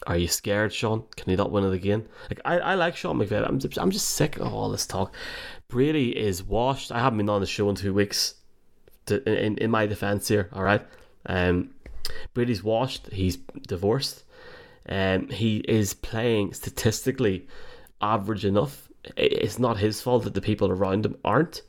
Are 0.06 0.16
you 0.16 0.28
scared, 0.28 0.72
Sean? 0.72 1.04
Can 1.16 1.30
he 1.30 1.36
not 1.36 1.50
win 1.50 1.64
it 1.64 1.72
again? 1.72 2.06
Like 2.28 2.40
I, 2.44 2.58
I 2.58 2.74
like 2.74 2.96
Sean 2.96 3.18
McVay. 3.18 3.46
I'm 3.48 3.58
just, 3.58 3.78
I'm 3.78 3.90
just 3.90 4.10
sick 4.10 4.36
of 4.36 4.52
all 4.52 4.68
this 4.68 4.86
talk. 4.86 5.14
Brady 5.68 6.16
is 6.16 6.42
washed. 6.42 6.92
I 6.92 7.00
haven't 7.00 7.18
been 7.18 7.28
on 7.28 7.40
the 7.40 7.46
show 7.46 7.68
in 7.70 7.76
two 7.76 7.94
weeks. 7.94 8.34
To, 9.06 9.22
in 9.28 9.56
in 9.58 9.70
my 9.70 9.86
defense 9.86 10.26
here, 10.26 10.48
all 10.52 10.64
right. 10.64 10.84
Um, 11.26 11.70
Brady's 12.34 12.62
washed. 12.62 13.08
He's 13.12 13.36
divorced. 13.36 14.24
Um, 14.88 15.28
he 15.28 15.58
is 15.58 15.94
playing 15.94 16.54
statistically 16.54 17.46
average 18.00 18.44
enough. 18.44 18.88
It's 19.16 19.58
not 19.58 19.78
his 19.78 20.00
fault 20.00 20.24
that 20.24 20.34
the 20.34 20.40
people 20.40 20.70
around 20.70 21.06
him 21.06 21.16
aren't. 21.24 21.62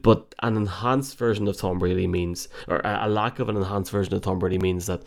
But 0.00 0.34
an 0.42 0.56
enhanced 0.56 1.18
version 1.18 1.46
of 1.48 1.56
Tom 1.56 1.78
Brady 1.78 2.06
means, 2.06 2.48
or 2.66 2.80
a 2.82 3.08
lack 3.08 3.38
of 3.38 3.48
an 3.48 3.56
enhanced 3.56 3.92
version 3.92 4.14
of 4.14 4.22
Tom 4.22 4.38
Brady 4.38 4.58
means 4.58 4.86
that 4.86 5.02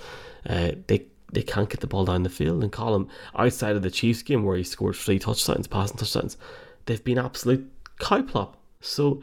uh, 0.47 0.71
they 0.87 1.07
they 1.31 1.43
can't 1.43 1.69
get 1.69 1.79
the 1.79 1.87
ball 1.87 2.05
down 2.05 2.23
the 2.23 2.29
field. 2.29 2.63
And 2.63 2.71
call 2.71 2.95
him 2.95 3.07
outside 3.35 3.75
of 3.75 3.81
the 3.81 3.91
Chiefs 3.91 4.21
game 4.21 4.43
where 4.43 4.57
he 4.57 4.63
scored 4.63 4.95
three 4.95 5.19
touchdowns, 5.19 5.67
passing 5.67 5.97
touchdowns, 5.97 6.37
they've 6.85 7.03
been 7.03 7.17
absolute 7.17 7.69
cowplop. 7.99 8.55
So 8.81 9.21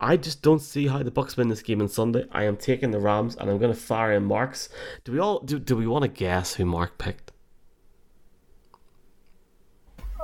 I 0.00 0.16
just 0.16 0.42
don't 0.42 0.60
see 0.60 0.86
how 0.86 1.02
the 1.02 1.10
Bucks 1.10 1.36
win 1.36 1.48
this 1.48 1.62
game 1.62 1.80
on 1.80 1.88
Sunday. 1.88 2.24
I 2.32 2.44
am 2.44 2.56
taking 2.56 2.90
the 2.90 3.00
Rams 3.00 3.36
and 3.36 3.50
I'm 3.50 3.58
going 3.58 3.72
to 3.72 3.78
fire 3.78 4.12
in 4.12 4.24
Marks. 4.24 4.68
Do 5.04 5.12
we 5.12 5.18
all 5.18 5.40
do? 5.40 5.58
Do 5.58 5.76
we 5.76 5.86
want 5.86 6.02
to 6.02 6.08
guess 6.08 6.54
who 6.54 6.64
Mark 6.64 6.98
picked? 6.98 7.32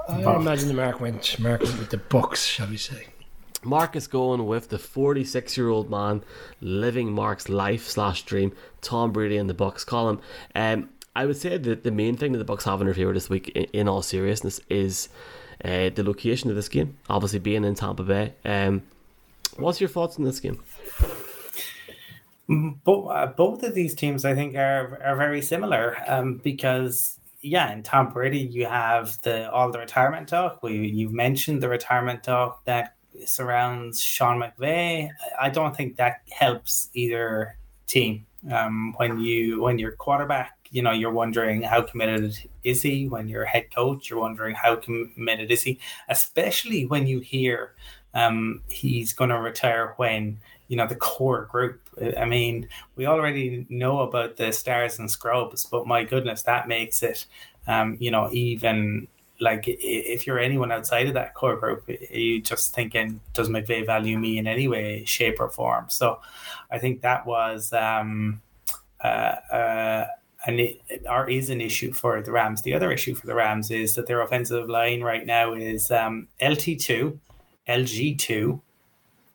I 0.08 0.36
imagine 0.36 0.68
the 0.68 0.74
Mark 0.74 1.00
went 1.00 1.38
Mark 1.40 1.62
went 1.62 1.78
with 1.78 1.90
the 1.90 1.98
Bucks, 1.98 2.46
shall 2.46 2.68
we 2.68 2.76
say? 2.76 3.08
Mark 3.64 3.96
is 3.96 4.06
going 4.06 4.46
with 4.46 4.68
the 4.68 4.78
46 4.78 5.56
year 5.56 5.68
old 5.68 5.90
man 5.90 6.22
living 6.60 7.12
Mark's 7.12 7.48
life 7.48 7.86
slash 7.88 8.22
dream, 8.22 8.52
Tom 8.80 9.12
Brady 9.12 9.36
in 9.36 9.48
the 9.48 9.54
Bucks. 9.54 9.84
column. 9.84 10.20
um, 10.54 10.88
I 11.16 11.24
would 11.24 11.38
say 11.38 11.56
that 11.56 11.82
the 11.82 11.90
main 11.90 12.18
thing 12.18 12.32
that 12.32 12.38
the 12.38 12.44
Bucks 12.44 12.64
have 12.64 12.78
in 12.82 12.86
their 12.86 12.94
favor 12.94 13.14
this 13.14 13.30
week, 13.30 13.48
in, 13.48 13.88
all 13.88 14.02
seriousness, 14.02 14.60
is 14.68 15.08
uh, 15.64 15.88
the 15.88 16.04
location 16.04 16.50
of 16.50 16.56
this 16.56 16.68
game. 16.68 16.98
Obviously, 17.08 17.38
being 17.38 17.64
in 17.64 17.74
Tampa 17.74 18.02
Bay. 18.02 18.34
Um, 18.44 18.82
what's 19.56 19.80
your 19.80 19.88
thoughts 19.88 20.18
on 20.18 20.24
this 20.24 20.40
game? 20.40 20.62
Both, 22.48 23.10
uh, 23.10 23.26
both 23.34 23.62
of 23.62 23.74
these 23.74 23.94
teams, 23.94 24.26
I 24.26 24.34
think, 24.34 24.56
are 24.56 25.02
are 25.02 25.16
very 25.16 25.40
similar 25.40 25.96
um, 26.06 26.36
because 26.44 27.18
yeah, 27.40 27.72
in 27.72 27.82
Tom 27.82 28.12
Brady, 28.12 28.40
you 28.40 28.66
have 28.66 29.18
the 29.22 29.50
all 29.50 29.72
the 29.72 29.78
retirement 29.78 30.28
talk. 30.28 30.62
We 30.62 30.86
you've 30.86 31.14
mentioned 31.14 31.62
the 31.62 31.70
retirement 31.70 32.24
talk 32.24 32.62
that 32.66 32.94
surrounds 33.24 34.02
Sean 34.02 34.38
McVay. 34.38 35.08
I 35.40 35.48
don't 35.48 35.74
think 35.74 35.96
that 35.96 36.20
helps 36.30 36.90
either 36.92 37.58
team. 37.86 38.26
Um, 38.52 38.94
when 38.98 39.18
you 39.18 39.62
when 39.62 39.78
your 39.78 39.92
quarterback 39.92 40.55
you 40.70 40.82
know 40.82 40.92
you're 40.92 41.12
wondering 41.12 41.62
how 41.62 41.82
committed 41.82 42.38
is 42.62 42.82
he? 42.82 43.08
When 43.08 43.28
you're 43.28 43.44
a 43.44 43.48
head 43.48 43.74
coach 43.74 44.10
you're 44.10 44.20
wondering 44.20 44.54
how 44.54 44.76
committed 44.76 45.50
is 45.50 45.62
he? 45.62 45.78
Especially 46.08 46.86
when 46.86 47.06
you 47.06 47.20
hear 47.20 47.74
um, 48.14 48.62
he's 48.68 49.12
going 49.12 49.30
to 49.30 49.38
retire 49.38 49.94
when 49.96 50.38
you 50.68 50.76
know 50.76 50.86
the 50.86 50.94
core 50.94 51.46
group. 51.50 51.80
I 52.18 52.24
mean 52.24 52.68
we 52.96 53.06
already 53.06 53.66
know 53.68 54.00
about 54.00 54.36
the 54.36 54.52
stars 54.52 54.98
and 54.98 55.10
scrubs 55.10 55.64
but 55.64 55.86
my 55.86 56.04
goodness 56.04 56.42
that 56.42 56.68
makes 56.68 57.02
it 57.02 57.26
um, 57.66 57.96
you 58.00 58.10
know 58.10 58.28
even 58.32 59.08
like 59.38 59.64
if 59.66 60.26
you're 60.26 60.38
anyone 60.38 60.72
outside 60.72 61.08
of 61.08 61.14
that 61.14 61.34
core 61.34 61.56
group 61.56 61.84
you 62.10 62.40
just 62.40 62.74
thinking 62.74 63.20
does 63.34 63.50
McVay 63.50 63.84
value 63.84 64.18
me 64.18 64.38
in 64.38 64.46
any 64.46 64.66
way 64.66 65.04
shape 65.04 65.40
or 65.40 65.50
form? 65.50 65.86
So 65.88 66.20
i 66.70 66.78
think 66.78 67.02
that 67.02 67.26
was 67.26 67.72
um, 67.72 68.40
uh, 69.02 69.36
uh, 69.52 70.06
and 70.46 70.60
it, 70.60 70.80
or 71.10 71.28
is 71.28 71.50
an 71.50 71.60
issue 71.60 71.92
for 71.92 72.20
the 72.22 72.32
Rams. 72.32 72.62
The 72.62 72.74
other 72.74 72.92
issue 72.92 73.14
for 73.14 73.26
the 73.26 73.34
Rams 73.34 73.70
is 73.70 73.94
that 73.94 74.06
their 74.06 74.22
offensive 74.22 74.68
line 74.68 75.02
right 75.02 75.26
now 75.26 75.54
is 75.54 75.90
um, 75.90 76.28
LT2, 76.40 77.18
LG2, 77.68 78.60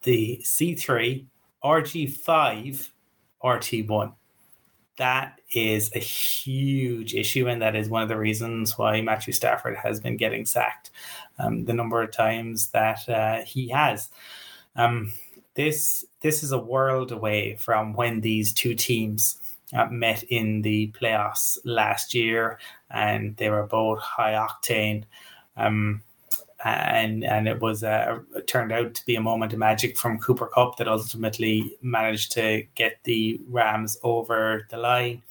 the 0.03 0.41
C3, 0.43 1.25
RG5, 1.63 2.89
RT1. 3.43 4.13
That 4.97 5.39
is 5.53 5.91
a 5.95 5.99
huge 5.99 7.15
issue, 7.15 7.47
and 7.47 7.61
that 7.61 7.75
is 7.75 7.89
one 7.89 8.03
of 8.03 8.09
the 8.09 8.17
reasons 8.17 8.77
why 8.77 9.01
Matthew 9.01 9.33
Stafford 9.33 9.77
has 9.77 9.99
been 9.99 10.17
getting 10.17 10.45
sacked 10.45 10.91
um, 11.39 11.65
the 11.65 11.73
number 11.73 12.01
of 12.01 12.11
times 12.11 12.69
that 12.69 13.07
uh, 13.09 13.43
he 13.43 13.69
has. 13.69 14.09
Um, 14.75 15.11
this 15.55 16.05
this 16.21 16.43
is 16.43 16.51
a 16.51 16.59
world 16.59 17.11
away 17.11 17.55
from 17.55 17.93
when 17.93 18.21
these 18.21 18.53
two 18.53 18.73
teams 18.73 19.40
uh, 19.73 19.87
met 19.87 20.23
in 20.23 20.61
the 20.61 20.93
playoffs 20.99 21.57
last 21.63 22.13
year, 22.13 22.59
and 22.89 23.35
they 23.37 23.49
were 23.49 23.65
both 23.65 23.99
high 23.99 24.33
octane. 24.33 25.03
Um, 25.57 26.01
and 26.63 27.23
and 27.23 27.47
it 27.47 27.59
was 27.59 27.83
uh, 27.83 28.19
it 28.35 28.47
turned 28.47 28.71
out 28.71 28.93
to 28.93 29.05
be 29.05 29.15
a 29.15 29.21
moment 29.21 29.53
of 29.53 29.59
magic 29.59 29.97
from 29.97 30.19
Cooper 30.19 30.47
Kupp 30.47 30.77
that 30.77 30.87
ultimately 30.87 31.75
managed 31.81 32.31
to 32.33 32.63
get 32.75 32.99
the 33.03 33.41
Rams 33.49 33.97
over 34.03 34.67
the 34.69 34.77
line. 34.77 35.23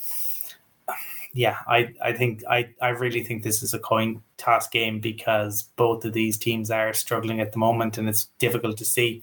Yeah, 1.32 1.58
I, 1.68 1.94
I 2.02 2.12
think 2.12 2.42
I, 2.50 2.70
I 2.82 2.88
really 2.88 3.22
think 3.22 3.44
this 3.44 3.62
is 3.62 3.72
a 3.72 3.78
coin 3.78 4.20
toss 4.36 4.68
game 4.68 4.98
because 4.98 5.62
both 5.76 6.04
of 6.04 6.12
these 6.12 6.36
teams 6.36 6.72
are 6.72 6.92
struggling 6.92 7.40
at 7.40 7.52
the 7.52 7.58
moment 7.58 7.98
and 7.98 8.08
it's 8.08 8.26
difficult 8.40 8.76
to 8.78 8.84
see. 8.84 9.22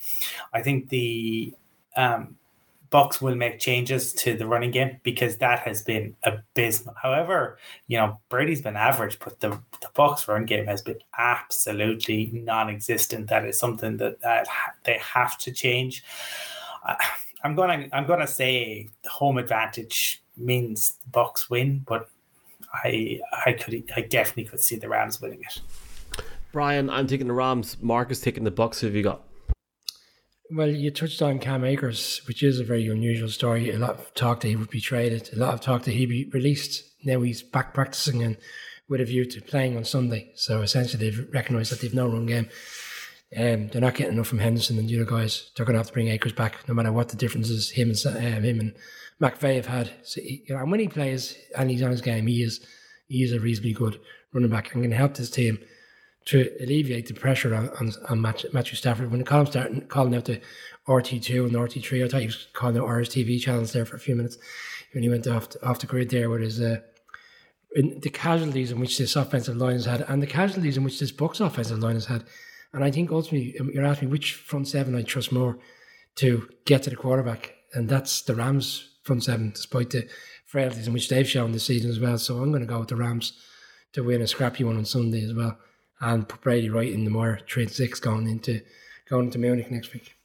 I 0.53 0.61
think 0.61 0.87
the 0.87 1.53
um, 1.97 2.37
Bucks 2.89 3.21
will 3.21 3.35
make 3.35 3.59
changes 3.59 4.13
to 4.13 4.37
the 4.37 4.47
running 4.47 4.71
game 4.71 4.99
because 5.03 5.37
that 5.37 5.59
has 5.59 5.81
been 5.81 6.15
abysmal. 6.23 6.95
However, 7.01 7.57
you 7.87 7.97
know 7.97 8.19
Brady's 8.29 8.61
been 8.61 8.75
average, 8.75 9.19
but 9.19 9.39
the 9.39 9.49
the 9.81 9.89
Bucks 9.93 10.27
run 10.27 10.45
game 10.45 10.65
has 10.65 10.81
been 10.81 10.99
absolutely 11.17 12.31
non-existent. 12.33 13.27
That 13.29 13.45
is 13.45 13.59
something 13.59 13.97
that, 13.97 14.21
that 14.21 14.47
they 14.83 14.99
have 14.99 15.37
to 15.39 15.51
change. 15.51 16.03
I'm 17.43 17.55
gonna 17.55 17.87
I'm 17.93 18.05
gonna 18.05 18.27
say 18.27 18.87
the 19.03 19.09
home 19.09 19.37
advantage 19.37 20.23
means 20.37 20.97
the 21.03 21.09
Bucks 21.09 21.49
win, 21.49 21.83
but 21.85 22.09
I 22.73 23.19
I 23.45 23.53
could 23.53 23.83
I 23.95 24.01
definitely 24.01 24.45
could 24.45 24.61
see 24.61 24.77
the 24.77 24.89
Rams 24.89 25.21
winning 25.21 25.41
it. 25.41 25.61
Brian, 26.51 26.89
I'm 26.89 27.07
taking 27.07 27.27
the 27.27 27.33
Rams. 27.33 27.77
Mark 27.81 28.11
is 28.11 28.21
taking 28.21 28.43
the 28.43 28.51
Bucks. 28.51 28.79
Who 28.79 28.87
have 28.87 28.95
you 28.95 29.03
got? 29.03 29.26
Well, 30.49 30.69
you 30.69 30.91
touched 30.91 31.21
on 31.21 31.39
Cam 31.39 31.65
Akers, 31.65 32.21
which 32.25 32.41
is 32.41 32.59
a 32.59 32.63
very 32.63 32.87
unusual 32.87 33.29
story. 33.29 33.69
A 33.69 33.77
lot 33.77 33.91
of 33.91 34.13
talk 34.13 34.39
that 34.41 34.47
he 34.47 34.55
would 34.55 34.69
be 34.69 34.79
traded, 34.79 35.29
a 35.33 35.39
lot 35.39 35.53
of 35.53 35.61
talk 35.61 35.83
that 35.83 35.91
he'd 35.91 36.07
be 36.07 36.29
released. 36.31 36.83
Now 37.03 37.21
he's 37.21 37.43
back 37.43 37.73
practicing 37.73 38.23
and 38.23 38.37
with 38.87 39.01
a 39.01 39.05
view 39.05 39.25
to 39.25 39.41
playing 39.41 39.75
on 39.75 39.83
Sunday. 39.83 40.31
So 40.35 40.61
essentially, 40.61 41.09
they've 41.09 41.27
recognised 41.33 41.71
that 41.71 41.81
they've 41.81 41.93
no 41.93 42.07
run 42.07 42.25
game. 42.25 42.49
Um, 43.35 43.67
they're 43.67 43.81
not 43.81 43.95
getting 43.95 44.13
enough 44.13 44.27
from 44.27 44.39
Henderson 44.39 44.79
and 44.79 44.87
the 44.87 45.01
other 45.01 45.09
guys. 45.09 45.51
They're 45.55 45.65
going 45.65 45.73
to 45.73 45.79
have 45.79 45.87
to 45.87 45.93
bring 45.93 46.07
Akers 46.07 46.31
back, 46.31 46.65
no 46.67 46.73
matter 46.73 46.93
what 46.93 47.09
the 47.09 47.17
differences 47.17 47.71
him 47.71 47.89
and 47.89 48.05
um, 48.05 48.43
him 48.43 48.59
and 48.61 48.75
McVay 49.21 49.55
have 49.55 49.65
had. 49.65 49.91
So, 50.03 50.21
he, 50.21 50.43
you 50.47 50.55
know, 50.55 50.61
and 50.61 50.71
when 50.71 50.79
he 50.79 50.87
plays 50.87 51.37
and 51.57 51.69
he's 51.69 51.83
on 51.83 51.91
his 51.91 52.01
game, 52.01 52.27
he 52.27 52.41
is 52.41 52.65
he 53.09 53.23
is 53.23 53.33
a 53.33 53.39
reasonably 53.39 53.73
good 53.73 53.99
running 54.33 54.49
back 54.49 54.73
and 54.73 54.83
can 54.83 54.91
help 54.93 55.15
this 55.15 55.29
team 55.29 55.59
to 56.27 56.51
alleviate 56.59 57.07
the 57.07 57.13
pressure 57.13 57.55
on, 57.55 57.69
on, 57.79 57.93
on 58.09 58.21
Matthew 58.21 58.75
Stafford. 58.75 59.09
When 59.09 59.23
column 59.23 59.45
started 59.45 59.87
calling 59.87 60.13
out 60.13 60.25
the 60.25 60.41
RT2 60.85 61.45
and 61.45 61.55
the 61.55 61.59
RT3, 61.59 62.03
I 62.03 62.07
thought 62.09 62.19
he 62.19 62.27
was 62.27 62.47
calling 62.51 62.77
out 62.77 62.83
RSTV 62.83 63.39
channels 63.39 63.71
there 63.71 63.85
for 63.85 63.95
a 63.95 63.99
few 63.99 64.13
minutes 64.13 64.37
when 64.91 65.03
he 65.03 65.09
went 65.09 65.25
off 65.25 65.47
off 65.63 65.79
the 65.79 65.87
grid 65.87 66.09
there 66.09 66.29
with 66.29 66.41
his 66.41 66.59
uh, 66.59 66.81
the 67.73 68.09
casualties 68.11 68.71
in 68.71 68.79
which 68.79 68.97
this 68.97 69.15
offensive 69.15 69.55
line 69.55 69.73
has 69.73 69.85
had 69.85 70.01
and 70.09 70.21
the 70.21 70.27
casualties 70.27 70.75
in 70.75 70.83
which 70.83 70.99
this 70.99 71.13
Bucks 71.13 71.39
offensive 71.39 71.79
line 71.79 71.93
has 71.93 72.07
had. 72.07 72.25
And 72.73 72.83
I 72.83 72.91
think 72.91 73.09
ultimately 73.09 73.57
um, 73.59 73.71
you're 73.73 73.85
asking 73.85 74.09
me 74.09 74.11
which 74.11 74.33
front 74.33 74.67
seven 74.67 74.95
I 74.95 75.03
trust 75.03 75.31
more 75.31 75.57
to 76.15 76.49
get 76.65 76.83
to 76.83 76.89
the 76.89 76.97
quarterback, 76.97 77.53
and 77.73 77.87
that's 77.87 78.21
the 78.23 78.35
Rams 78.35 78.97
front 79.03 79.23
seven, 79.23 79.51
despite 79.51 79.91
the 79.91 80.09
frailties 80.45 80.87
in 80.87 80.93
which 80.93 81.07
they've 81.07 81.29
shown 81.29 81.53
this 81.53 81.63
season 81.63 81.89
as 81.89 82.01
well. 82.01 82.17
So 82.17 82.39
I'm 82.39 82.51
going 82.51 82.63
to 82.63 82.67
go 82.67 82.79
with 82.79 82.89
the 82.89 82.97
Rams 82.97 83.31
to 83.93 84.03
win 84.03 84.21
a 84.21 84.27
scrappy 84.27 84.65
one 84.65 84.75
on 84.75 84.83
Sunday 84.83 85.23
as 85.23 85.33
well 85.33 85.57
and 85.99 86.27
Brady 86.41 86.69
right 86.69 86.91
in 86.91 87.03
the 87.03 87.09
more 87.09 87.39
trade 87.45 87.71
six 87.71 87.99
going 87.99 88.27
into 88.27 88.61
going 89.09 89.25
into 89.25 89.39
Munich 89.39 89.71
next 89.71 89.93
week. 89.93 90.15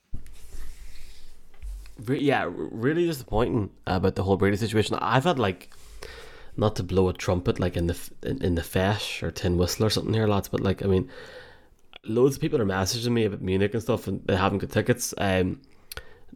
Yeah, 2.09 2.49
really 2.53 3.07
disappointing 3.07 3.71
about 3.87 4.17
the 4.17 4.25
whole 4.25 4.37
Brady 4.37 4.57
situation. 4.57 4.97
I've 5.01 5.25
had 5.25 5.39
like 5.39 5.71
not 6.57 6.77
to 6.77 6.83
blow 6.83 7.09
a 7.09 7.13
trumpet 7.13 7.59
like 7.59 7.77
in 7.77 7.87
the 7.87 8.11
in, 8.23 8.43
in 8.43 8.55
the 8.55 8.63
feis 8.63 9.23
or 9.23 9.31
tin 9.31 9.57
whistle 9.57 9.87
or 9.87 9.91
something 9.91 10.15
here, 10.15 10.27
lads, 10.27 10.49
but 10.49 10.61
like 10.61 10.83
I 10.83 10.87
mean, 10.87 11.09
loads 12.05 12.37
of 12.37 12.41
people 12.41 12.61
are 12.61 12.67
messaging 12.67 13.13
me 13.13 13.25
about 13.25 13.41
Munich 13.41 13.73
and 13.73 13.83
stuff, 13.83 14.09
and 14.09 14.23
they 14.27 14.37
haven't 14.37 14.59
got 14.59 14.71
tickets. 14.71 15.15
Um, 15.19 15.61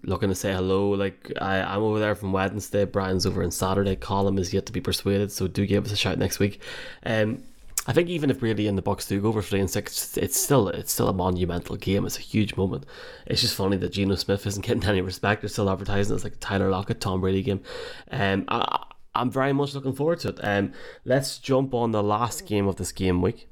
looking 0.03 0.29
to 0.29 0.35
say 0.35 0.53
hello. 0.53 0.91
Like 0.91 1.33
I, 1.41 1.61
I'm 1.61 1.83
over 1.83 1.99
there 1.99 2.15
from 2.15 2.33
Wednesday. 2.33 2.85
Brian's 2.85 3.27
over 3.27 3.43
on 3.43 3.51
Saturday. 3.51 3.97
Column 3.97 4.39
is 4.39 4.55
yet 4.55 4.67
to 4.67 4.73
be 4.73 4.81
persuaded, 4.81 5.33
so 5.33 5.49
do 5.49 5.67
give 5.67 5.85
us 5.85 5.93
a 5.93 5.97
shout 5.97 6.19
next 6.19 6.39
week. 6.39 6.63
Um, 7.05 7.43
I 7.87 7.93
think 7.93 8.09
even 8.09 8.31
if 8.31 8.41
Brady 8.41 8.67
and 8.67 8.77
the 8.77 8.83
Bucks 8.83 9.07
do 9.07 9.21
go 9.21 9.33
for 9.33 9.43
three 9.43 9.61
and 9.61 9.71
six, 9.71 10.17
it's 10.17 10.37
still 10.37 10.69
it's 10.69 10.93
still 10.93 11.09
a 11.09 11.13
monumental 11.13 11.77
game. 11.77 12.05
It's 12.05 12.19
a 12.19 12.23
huge 12.23 12.57
moment. 12.57 12.85
It's 13.27 13.41
just 13.41 13.55
funny 13.55 13.77
that 13.77 13.93
Geno 13.93 14.17
Smith 14.17 14.47
isn't 14.47 14.67
getting 14.67 14.85
any 14.85 15.01
respect. 15.01 15.43
They're 15.43 15.49
still 15.49 15.71
advertising 15.71 16.15
it's 16.15 16.25
like 16.25 16.35
a 16.35 16.39
Tyler 16.39 16.71
Lockett, 16.71 17.01
Tom 17.01 17.21
Brady 17.21 17.43
game. 17.43 17.61
Um, 18.11 18.45
I, 18.49 18.85
I'm 19.15 19.31
very 19.31 19.53
much 19.53 19.75
looking 19.75 19.95
forward 19.95 20.21
to 20.21 20.29
it. 20.31 20.41
Um, 20.43 20.73
let's 21.05 21.39
jump 21.39 21.75
on 21.75 21.93
the 21.93 22.03
last 22.03 22.47
game 22.47 22.67
of 22.67 22.77
this 22.77 22.93
game 22.93 23.23
week 23.23 23.49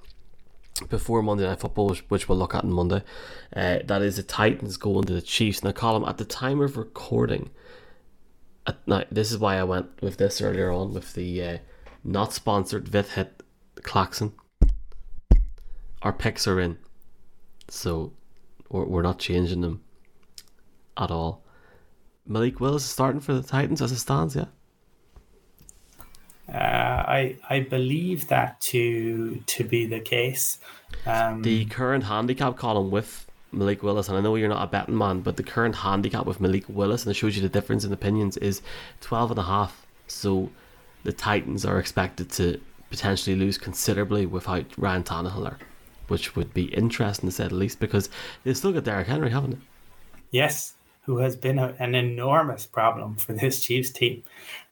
before 0.88 1.22
Monday 1.22 1.44
Night 1.44 1.60
Football, 1.60 1.96
which, 2.08 2.28
we'll 2.28 2.38
look 2.38 2.54
at 2.54 2.64
on 2.64 2.72
Monday. 2.72 3.02
Uh, 3.54 3.78
that 3.84 4.02
is 4.02 4.16
the 4.16 4.22
Titans 4.22 4.76
going 4.76 5.04
to 5.04 5.14
the 5.14 5.22
Chiefs. 5.22 5.62
Now, 5.62 5.72
column 5.72 6.04
at 6.04 6.18
the 6.18 6.24
time 6.24 6.60
of 6.60 6.76
recording. 6.76 7.50
At, 8.66 8.76
now, 8.86 9.04
this 9.10 9.30
is 9.30 9.38
why 9.38 9.56
I 9.56 9.64
went 9.64 10.02
with 10.02 10.16
this 10.16 10.40
earlier 10.40 10.70
on 10.70 10.92
with 10.92 11.14
the 11.14 11.42
uh, 11.42 11.58
not 12.02 12.32
sponsored 12.32 12.88
Vith 12.88 13.12
hit 13.12 13.43
klaxon. 13.84 14.32
Our 16.02 16.12
picks 16.12 16.48
are 16.48 16.58
in, 16.58 16.78
so 17.68 18.12
we're, 18.68 18.84
we're 18.84 19.02
not 19.02 19.18
changing 19.18 19.60
them 19.60 19.82
at 20.98 21.10
all. 21.10 21.42
Malik 22.26 22.60
Willis 22.60 22.82
is 22.84 22.90
starting 22.90 23.20
for 23.20 23.34
the 23.34 23.42
Titans 23.42 23.80
as 23.80 23.92
it 23.92 23.98
stands, 23.98 24.34
yeah. 24.34 24.46
Uh, 26.46 26.56
I 26.58 27.36
I 27.48 27.60
believe 27.60 28.28
that 28.28 28.60
to 28.62 29.42
to 29.46 29.64
be 29.64 29.86
the 29.86 30.00
case. 30.00 30.58
Um, 31.06 31.40
the 31.40 31.64
current 31.66 32.04
handicap 32.04 32.56
column 32.56 32.90
with 32.90 33.26
Malik 33.50 33.82
Willis, 33.82 34.08
and 34.08 34.18
I 34.18 34.20
know 34.20 34.34
you're 34.34 34.48
not 34.48 34.62
a 34.62 34.70
betting 34.70 34.98
man, 34.98 35.20
but 35.20 35.36
the 35.36 35.42
current 35.42 35.76
handicap 35.76 36.26
with 36.26 36.40
Malik 36.40 36.64
Willis, 36.68 37.04
and 37.04 37.10
it 37.10 37.14
shows 37.14 37.34
you 37.34 37.42
the 37.42 37.48
difference 37.48 37.84
in 37.84 37.92
opinions, 37.92 38.36
is 38.36 38.60
12 39.00 39.30
and 39.30 39.40
a 39.40 39.44
half. 39.44 39.86
So 40.06 40.50
the 41.02 41.12
Titans 41.12 41.64
are 41.64 41.78
expected 41.78 42.30
to 42.32 42.60
potentially 42.94 43.34
lose 43.34 43.58
considerably 43.58 44.24
without 44.24 44.66
Ryan 44.78 45.02
Tannehill, 45.02 45.56
which 46.06 46.36
would 46.36 46.54
be 46.54 46.66
interesting 46.66 47.28
to 47.28 47.34
say 47.34 47.48
the 47.48 47.54
least 47.56 47.80
because 47.80 48.08
they've 48.44 48.56
still 48.56 48.72
got 48.72 48.84
Derrick 48.84 49.08
Henry, 49.08 49.30
haven't 49.30 49.50
they? 49.50 49.58
Yes, 50.30 50.74
who 51.02 51.18
has 51.18 51.34
been 51.34 51.58
a, 51.58 51.74
an 51.80 51.96
enormous 51.96 52.66
problem 52.66 53.16
for 53.16 53.32
this 53.32 53.64
Chiefs 53.64 53.90
team. 53.90 54.22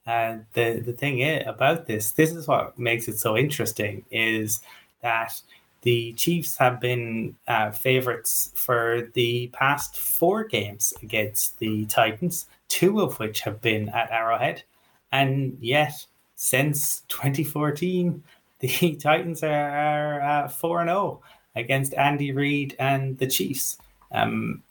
And 0.07 0.47
the 0.53 0.81
the 0.81 0.93
thing 0.93 1.19
is, 1.19 1.43
about 1.47 1.87
this, 1.87 2.13
this 2.13 2.31
is 2.31 2.47
what 2.47 2.79
makes 2.79 3.09
it 3.09 3.19
so 3.19 3.37
interesting, 3.37 4.05
is 4.11 4.61
that 5.01 5.41
the 5.83 6.13
Chiefs 6.13 6.57
have 6.59 6.81
been 6.81 7.35
uh, 7.49 7.73
favorites 7.73 8.53
for 8.55 9.09
the 9.15 9.49
past 9.49 9.99
four 9.99 10.45
games 10.45 10.95
against 11.03 11.59
the 11.59 11.87
Titans, 11.87 12.47
two 12.69 13.01
of 13.01 13.19
which 13.19 13.41
have 13.41 13.61
been 13.61 13.89
at 13.89 14.13
Arrowhead, 14.13 14.63
and 15.11 15.59
yet 15.61 16.07
since 16.43 17.03
2014, 17.07 18.21
the 18.59 18.97
Titans 18.97 19.45
are, 19.45 20.21
are 20.21 20.49
4 20.49 20.81
and 20.81 20.91
0 20.91 21.21
against 21.55 21.95
Andy 21.95 22.33
Reid 22.33 22.75
and 22.81 23.17
the 23.19 23.29
Chiefs. 23.29 23.79
Um, 24.11 24.65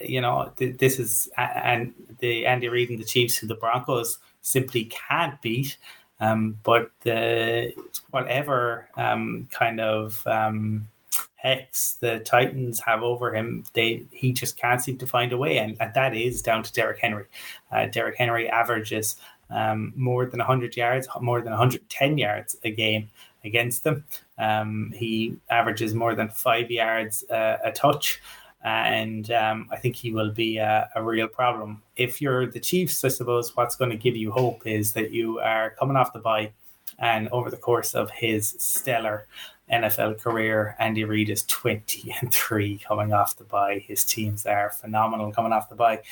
you 0.00 0.22
know, 0.22 0.50
this 0.56 0.98
is 0.98 1.28
and 1.36 1.92
the 2.20 2.46
Andy 2.46 2.68
Reid 2.68 2.88
and 2.88 2.98
the 2.98 3.04
Chiefs, 3.04 3.36
who 3.36 3.46
the 3.46 3.54
Broncos 3.54 4.18
simply 4.40 4.86
can't 4.86 5.40
beat. 5.42 5.76
Um, 6.18 6.58
but 6.62 6.90
the 7.02 7.74
whatever 8.10 8.88
um, 8.96 9.48
kind 9.50 9.80
of 9.80 10.26
um, 10.26 10.88
hex 11.36 11.94
the 12.00 12.20
Titans 12.20 12.80
have 12.80 13.02
over 13.02 13.34
him, 13.34 13.64
they 13.74 14.04
he 14.12 14.32
just 14.32 14.56
can't 14.56 14.80
seem 14.80 14.96
to 14.98 15.06
find 15.06 15.32
a 15.32 15.36
way, 15.36 15.58
and, 15.58 15.76
and 15.80 15.92
that 15.92 16.16
is 16.16 16.40
down 16.40 16.62
to 16.62 16.72
Derrick 16.72 17.00
Henry. 17.00 17.26
Uh, 17.70 17.86
Derrick 17.86 18.16
Henry 18.16 18.48
averages 18.48 19.16
um, 19.52 19.92
more 19.96 20.26
than 20.26 20.38
100 20.38 20.76
yards, 20.76 21.08
more 21.20 21.40
than 21.40 21.50
110 21.50 22.18
yards 22.18 22.56
a 22.64 22.70
game 22.70 23.10
against 23.44 23.84
them. 23.84 24.04
Um, 24.38 24.92
he 24.96 25.36
averages 25.50 25.94
more 25.94 26.14
than 26.14 26.28
five 26.28 26.70
yards 26.70 27.24
uh, 27.30 27.58
a 27.64 27.72
touch. 27.72 28.20
And 28.64 29.30
um, 29.32 29.68
I 29.72 29.76
think 29.76 29.96
he 29.96 30.12
will 30.12 30.30
be 30.30 30.58
a, 30.58 30.88
a, 30.94 31.02
real 31.02 31.26
problem. 31.26 31.82
If 31.96 32.22
you're 32.22 32.46
the 32.46 32.60
Chiefs, 32.60 33.04
I 33.04 33.08
suppose 33.08 33.56
what's 33.56 33.74
going 33.74 33.90
to 33.90 33.96
give 33.96 34.14
you 34.14 34.30
hope 34.30 34.64
is 34.66 34.92
that 34.92 35.10
you 35.10 35.40
are 35.40 35.70
coming 35.70 35.96
off 35.96 36.12
the 36.12 36.20
bye, 36.20 36.52
and 37.00 37.28
over 37.30 37.50
the 37.50 37.56
course 37.56 37.94
of 37.94 38.10
his 38.12 38.54
stellar 38.58 39.26
NFL 39.72 40.20
career. 40.20 40.76
Andy 40.78 41.04
Reid 41.04 41.30
is 41.30 41.44
20 41.44 42.14
and 42.20 42.32
3 42.32 42.78
coming 42.78 43.12
off 43.12 43.36
the 43.36 43.44
bye. 43.44 43.84
His 43.86 44.04
teams 44.04 44.46
are 44.46 44.70
phenomenal 44.70 45.32
coming 45.32 45.52
off 45.52 45.68
the 45.68 45.74
bye. 45.74 46.02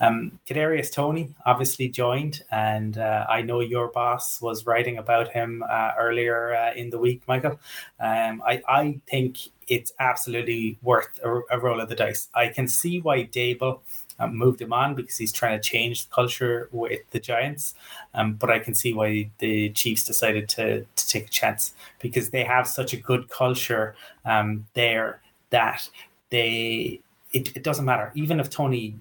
Um, 0.00 0.38
Kadarius 0.48 0.92
Toney 0.92 1.34
obviously 1.44 1.88
joined, 1.88 2.42
and 2.50 2.96
uh, 2.98 3.26
I 3.28 3.42
know 3.42 3.60
your 3.60 3.88
boss 3.88 4.40
was 4.40 4.66
writing 4.66 4.98
about 4.98 5.28
him 5.32 5.64
uh, 5.68 5.92
earlier 5.98 6.54
uh, 6.54 6.74
in 6.74 6.90
the 6.90 6.98
week, 6.98 7.22
Michael. 7.26 7.58
Um, 8.00 8.42
I, 8.46 8.62
I 8.68 9.00
think 9.10 9.38
it's 9.66 9.92
absolutely 9.98 10.78
worth 10.82 11.18
a, 11.22 11.40
a 11.50 11.58
roll 11.58 11.80
of 11.80 11.88
the 11.88 11.94
dice. 11.94 12.28
I 12.34 12.48
can 12.48 12.68
see 12.68 13.00
why 13.00 13.24
Daboll 13.24 13.80
um, 14.18 14.36
moved 14.36 14.60
him 14.60 14.72
on 14.72 14.94
because 14.94 15.16
he's 15.16 15.32
trying 15.32 15.58
to 15.58 15.62
change 15.62 16.06
the 16.06 16.14
culture 16.14 16.68
with 16.72 17.00
the 17.10 17.20
Giants. 17.20 17.74
Um, 18.14 18.34
but 18.34 18.50
I 18.50 18.58
can 18.58 18.74
see 18.74 18.92
why 18.92 19.30
the 19.38 19.70
Chiefs 19.70 20.04
decided 20.04 20.48
to, 20.50 20.84
to 20.84 21.08
take 21.08 21.26
a 21.26 21.30
chance 21.30 21.74
because 22.00 22.30
they 22.30 22.44
have 22.44 22.66
such 22.66 22.92
a 22.92 22.96
good 22.96 23.28
culture 23.28 23.94
um, 24.24 24.66
there 24.74 25.20
that 25.50 25.88
they 26.30 27.00
it, 27.32 27.56
it 27.56 27.62
doesn't 27.62 27.84
matter 27.84 28.12
even 28.14 28.40
if 28.40 28.50
Toney 28.50 28.94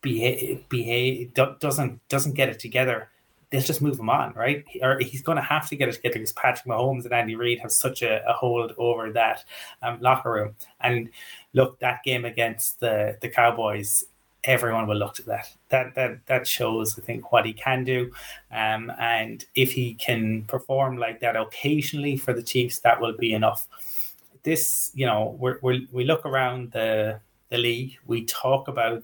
behave, 0.00 0.68
behave 0.68 1.32
doesn't 1.34 2.06
doesn't 2.08 2.34
get 2.34 2.48
it 2.48 2.58
together 2.58 3.08
they'll 3.52 3.60
just 3.60 3.82
move 3.82 4.00
him 4.00 4.08
on, 4.08 4.32
right? 4.32 4.64
Or 4.80 4.98
he's 4.98 5.20
going 5.20 5.36
to 5.36 5.42
have 5.42 5.68
to 5.68 5.76
get 5.76 5.88
it 5.90 5.92
together 5.92 6.14
because 6.14 6.32
Patrick 6.32 6.66
Mahomes 6.66 7.04
and 7.04 7.12
Andy 7.12 7.36
Reid 7.36 7.60
have 7.60 7.70
such 7.70 8.00
a, 8.02 8.26
a 8.26 8.32
hold 8.32 8.72
over 8.78 9.12
that 9.12 9.44
um, 9.82 10.00
locker 10.00 10.32
room. 10.32 10.56
And 10.80 11.10
look, 11.52 11.78
that 11.80 12.02
game 12.02 12.24
against 12.24 12.80
the 12.80 13.18
the 13.20 13.28
Cowboys, 13.28 14.04
everyone 14.44 14.86
will 14.86 14.96
look 14.96 15.14
to 15.14 15.22
that. 15.22 15.52
That 15.68 15.94
that 15.94 16.26
that 16.26 16.46
shows, 16.46 16.98
I 16.98 17.02
think, 17.02 17.32
what 17.32 17.46
he 17.46 17.52
can 17.52 17.84
do. 17.84 18.10
Um, 18.50 18.92
and 18.98 19.44
if 19.54 19.72
he 19.72 19.94
can 19.94 20.42
perform 20.44 20.96
like 20.96 21.20
that 21.20 21.36
occasionally 21.36 22.16
for 22.16 22.32
the 22.32 22.42
Chiefs, 22.42 22.80
that 22.80 23.00
will 23.00 23.16
be 23.16 23.32
enough. 23.32 23.66
This, 24.42 24.90
you 24.94 25.06
know, 25.06 25.36
we 25.38 25.52
we 25.62 25.88
we 25.92 26.04
look 26.04 26.26
around 26.26 26.72
the 26.72 27.20
the 27.50 27.58
league. 27.58 27.96
We 28.06 28.24
talk 28.24 28.68
about 28.68 29.02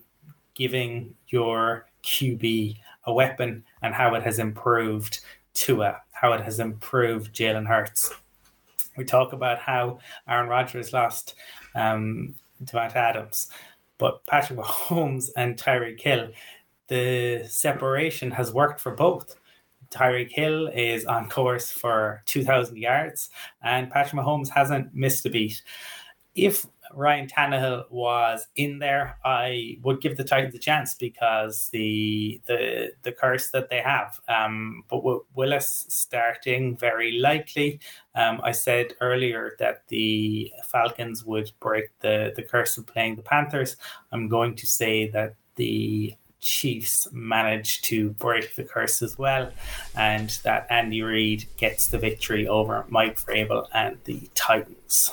giving 0.55 1.15
your 1.29 1.87
QB 2.03 2.77
a 3.05 3.13
weapon 3.13 3.65
and 3.83 3.95
how 3.95 4.15
it 4.15 4.23
has 4.23 4.39
improved 4.39 5.21
Tua, 5.55 6.01
how 6.13 6.33
it 6.33 6.41
has 6.41 6.61
improved 6.61 7.35
Jalen 7.35 7.67
Hurts. 7.67 8.13
We 8.97 9.05
talk 9.05 9.33
about 9.33 9.59
how 9.59 10.01
Aaron 10.29 10.49
Rodgers 10.49 10.93
lost 10.93 11.35
um, 11.77 12.35
Davante 12.65 12.97
Adams, 12.97 13.49
but 13.99 14.25
Patrick 14.27 14.59
Mahomes 14.59 15.31
and 15.37 15.57
Tyreek 15.57 16.01
Hill, 16.01 16.31
the 16.89 17.45
separation 17.49 18.31
has 18.31 18.53
worked 18.53 18.81
for 18.81 18.93
both. 18.93 19.37
Tyreek 19.91 20.31
Hill 20.31 20.69
is 20.69 21.05
on 21.07 21.29
course 21.29 21.71
for 21.71 22.23
2,000 22.27 22.77
yards, 22.77 23.31
and 23.63 23.91
Patrick 23.91 24.23
Mahomes 24.23 24.49
hasn't 24.49 24.95
missed 24.95 25.25
a 25.27 25.31
beat. 25.31 25.63
If 26.35 26.67
Ryan 26.95 27.29
Tannehill 27.29 27.91
was 27.91 28.47
in 28.57 28.79
there, 28.79 29.19
I 29.25 29.79
would 29.83 30.01
give 30.01 30.17
the 30.17 30.25
Titans 30.25 30.55
a 30.55 30.59
chance 30.59 30.95
because 30.95 31.69
the 31.71 32.41
the 32.47 32.93
the 33.03 33.13
curse 33.13 33.51
that 33.51 33.71
they 33.71 33.81
have. 33.81 34.21
Um, 34.29 34.85
but 34.89 35.03
Willis 35.35 35.87
starting, 35.89 36.77
very 36.77 37.19
likely. 37.19 37.81
Um, 38.15 38.41
I 38.43 38.53
said 38.53 38.95
earlier 39.01 39.55
that 39.59 39.87
the 39.89 40.53
Falcons 40.67 41.25
would 41.25 41.51
break 41.61 41.87
the 42.01 42.33
the 42.35 42.43
curse 42.43 42.79
of 42.79 42.87
playing 42.87 43.17
the 43.17 43.23
Panthers. 43.23 43.77
I'm 44.13 44.29
going 44.29 44.57
to 44.57 44.67
say 44.67 45.09
that 45.09 45.35
the 45.57 46.15
Chiefs 46.41 47.09
manage 47.11 47.83
to 47.83 48.11
break 48.11 48.55
the 48.55 48.63
curse 48.63 49.03
as 49.03 49.19
well, 49.19 49.51
and 49.97 50.31
that 50.45 50.69
Andy 50.71 51.03
Reid 51.03 51.47
gets 51.57 51.89
the 51.89 51.99
victory 51.99 52.47
over 52.47 52.85
Mike 52.89 53.17
Vrabel 53.17 53.67
and 53.75 53.99
the 54.05 54.31
Titans. 54.37 55.11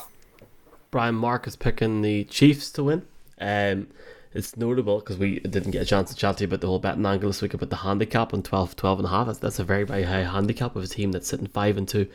Brian 0.96 1.16
Mark 1.16 1.46
is 1.46 1.58
picking 1.58 2.04
the 2.04 2.24
Chiefs 2.24 2.72
to 2.72 2.86
win. 2.86 3.06
Um, 3.42 3.88
it's 4.34 4.56
notable 4.56 5.00
because 5.00 5.18
we 5.18 5.42
didn't 5.42 5.72
get 5.72 5.82
a 5.82 5.86
chance 5.86 6.10
to 6.10 6.16
chat 6.16 6.38
to 6.38 6.44
you 6.44 6.48
about 6.48 6.62
the 6.62 6.68
whole 6.68 6.80
betting 6.80 7.06
angle 7.06 7.28
this 7.28 7.42
week 7.42 7.54
about 7.54 7.70
the 7.70 7.76
handicap 7.76 8.34
on 8.34 8.42
12, 8.42 8.78
12 8.78 9.00
and 9.00 9.06
a 9.06 9.10
half. 9.10 9.28
That's, 9.28 9.40
that's 9.40 9.60
a 9.60 9.66
very, 9.66 9.84
very 9.84 10.04
high 10.04 10.24
handicap 10.24 10.74
of 10.74 10.86
a 10.86 10.88
team 10.88 11.12
that's 11.12 11.28
sitting 11.28 11.48
5 11.48 11.76
and 11.76 11.86
2. 11.86 12.10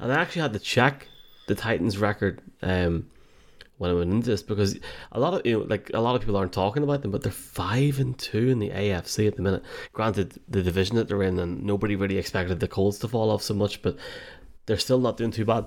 And 0.00 0.12
I 0.12 0.20
actually 0.20 0.42
had 0.42 0.54
to 0.54 0.58
check 0.58 1.06
the 1.46 1.54
Titans 1.54 1.98
record 1.98 2.42
um, 2.62 3.08
when 3.78 3.92
I 3.92 3.94
went 3.94 4.10
into 4.10 4.28
this 4.28 4.42
because 4.42 4.76
a 5.12 5.20
lot 5.20 5.34
of 5.34 5.46
you 5.46 5.60
know, 5.60 5.64
like 5.64 5.92
a 5.94 6.00
lot 6.00 6.16
of 6.16 6.20
people 6.20 6.36
aren't 6.36 6.52
talking 6.52 6.82
about 6.82 7.02
them, 7.02 7.12
but 7.12 7.22
they're 7.22 7.30
five 7.30 8.00
and 8.00 8.18
two 8.18 8.48
in 8.48 8.58
the 8.58 8.70
AFC 8.70 9.28
at 9.28 9.36
the 9.36 9.42
minute. 9.42 9.62
Granted, 9.92 10.34
the 10.48 10.64
division 10.64 10.96
that 10.96 11.06
they're 11.06 11.22
in, 11.22 11.38
and 11.38 11.62
nobody 11.62 11.94
really 11.94 12.18
expected 12.18 12.58
the 12.58 12.66
Colts 12.66 12.98
to 12.98 13.06
fall 13.06 13.30
off 13.30 13.42
so 13.42 13.54
much, 13.54 13.82
but 13.82 13.96
they're 14.66 14.78
still 14.78 14.98
not 14.98 15.16
doing 15.16 15.30
too 15.30 15.44
bad. 15.44 15.66